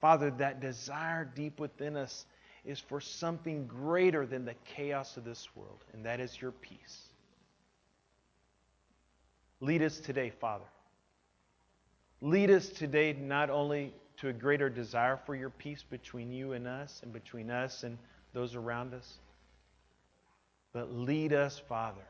Father, 0.00 0.30
that 0.30 0.60
desire 0.60 1.24
deep 1.24 1.60
within 1.60 1.96
us 1.96 2.24
is 2.64 2.78
for 2.78 3.00
something 3.00 3.66
greater 3.66 4.26
than 4.26 4.44
the 4.44 4.54
chaos 4.74 5.16
of 5.16 5.24
this 5.24 5.48
world, 5.54 5.84
and 5.92 6.04
that 6.04 6.20
is 6.20 6.40
your 6.40 6.52
peace. 6.52 7.08
Lead 9.60 9.82
us 9.82 9.98
today, 9.98 10.30
Father. 10.30 10.64
Lead 12.20 12.50
us 12.50 12.68
today 12.68 13.14
not 13.18 13.50
only 13.50 13.94
to 14.18 14.28
a 14.28 14.32
greater 14.32 14.68
desire 14.68 15.18
for 15.24 15.34
your 15.34 15.50
peace 15.50 15.82
between 15.88 16.30
you 16.30 16.52
and 16.52 16.66
us, 16.66 17.00
and 17.02 17.12
between 17.12 17.50
us 17.50 17.82
and 17.82 17.96
those 18.32 18.54
around 18.54 18.92
us, 18.94 19.18
but 20.72 20.92
lead 20.92 21.32
us, 21.32 21.58
Father, 21.58 22.06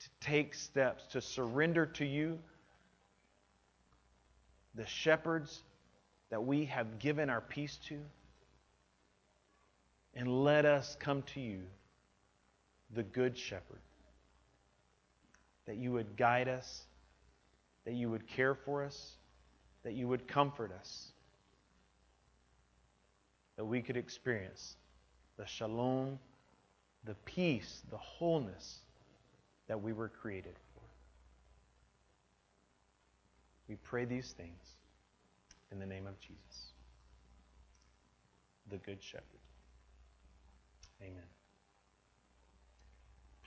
to 0.00 0.08
take 0.20 0.54
steps 0.54 1.04
to 1.12 1.20
surrender 1.20 1.86
to 1.86 2.04
you 2.04 2.38
the 4.74 4.86
shepherds 4.86 5.62
that 6.30 6.44
we 6.44 6.64
have 6.64 6.98
given 6.98 7.30
our 7.30 7.40
peace 7.40 7.78
to 7.88 7.98
and 10.14 10.44
let 10.44 10.64
us 10.64 10.96
come 11.00 11.22
to 11.34 11.40
you, 11.40 11.60
the 12.94 13.02
Good 13.02 13.36
Shepherd, 13.36 13.80
that 15.66 15.76
you 15.76 15.92
would 15.92 16.16
guide 16.16 16.48
us, 16.48 16.82
that 17.84 17.94
you 17.94 18.08
would 18.10 18.26
care 18.26 18.54
for 18.54 18.84
us, 18.84 19.16
that 19.82 19.94
you 19.94 20.08
would 20.08 20.28
comfort 20.28 20.70
us, 20.78 21.08
that 23.56 23.64
we 23.64 23.82
could 23.82 23.96
experience 23.96 24.76
the 25.36 25.46
shalom, 25.46 26.18
the 27.04 27.14
peace, 27.24 27.82
the 27.90 27.96
wholeness 27.96 28.78
that 29.66 29.80
we 29.80 29.92
were 29.92 30.08
created 30.08 30.54
for. 30.74 30.80
We 33.68 33.76
pray 33.76 34.04
these 34.04 34.32
things 34.32 34.76
in 35.72 35.78
the 35.78 35.86
name 35.86 36.06
of 36.06 36.18
Jesus, 36.20 36.72
the 38.70 38.76
Good 38.78 39.02
Shepherd. 39.02 39.43
Amen. 41.04 41.33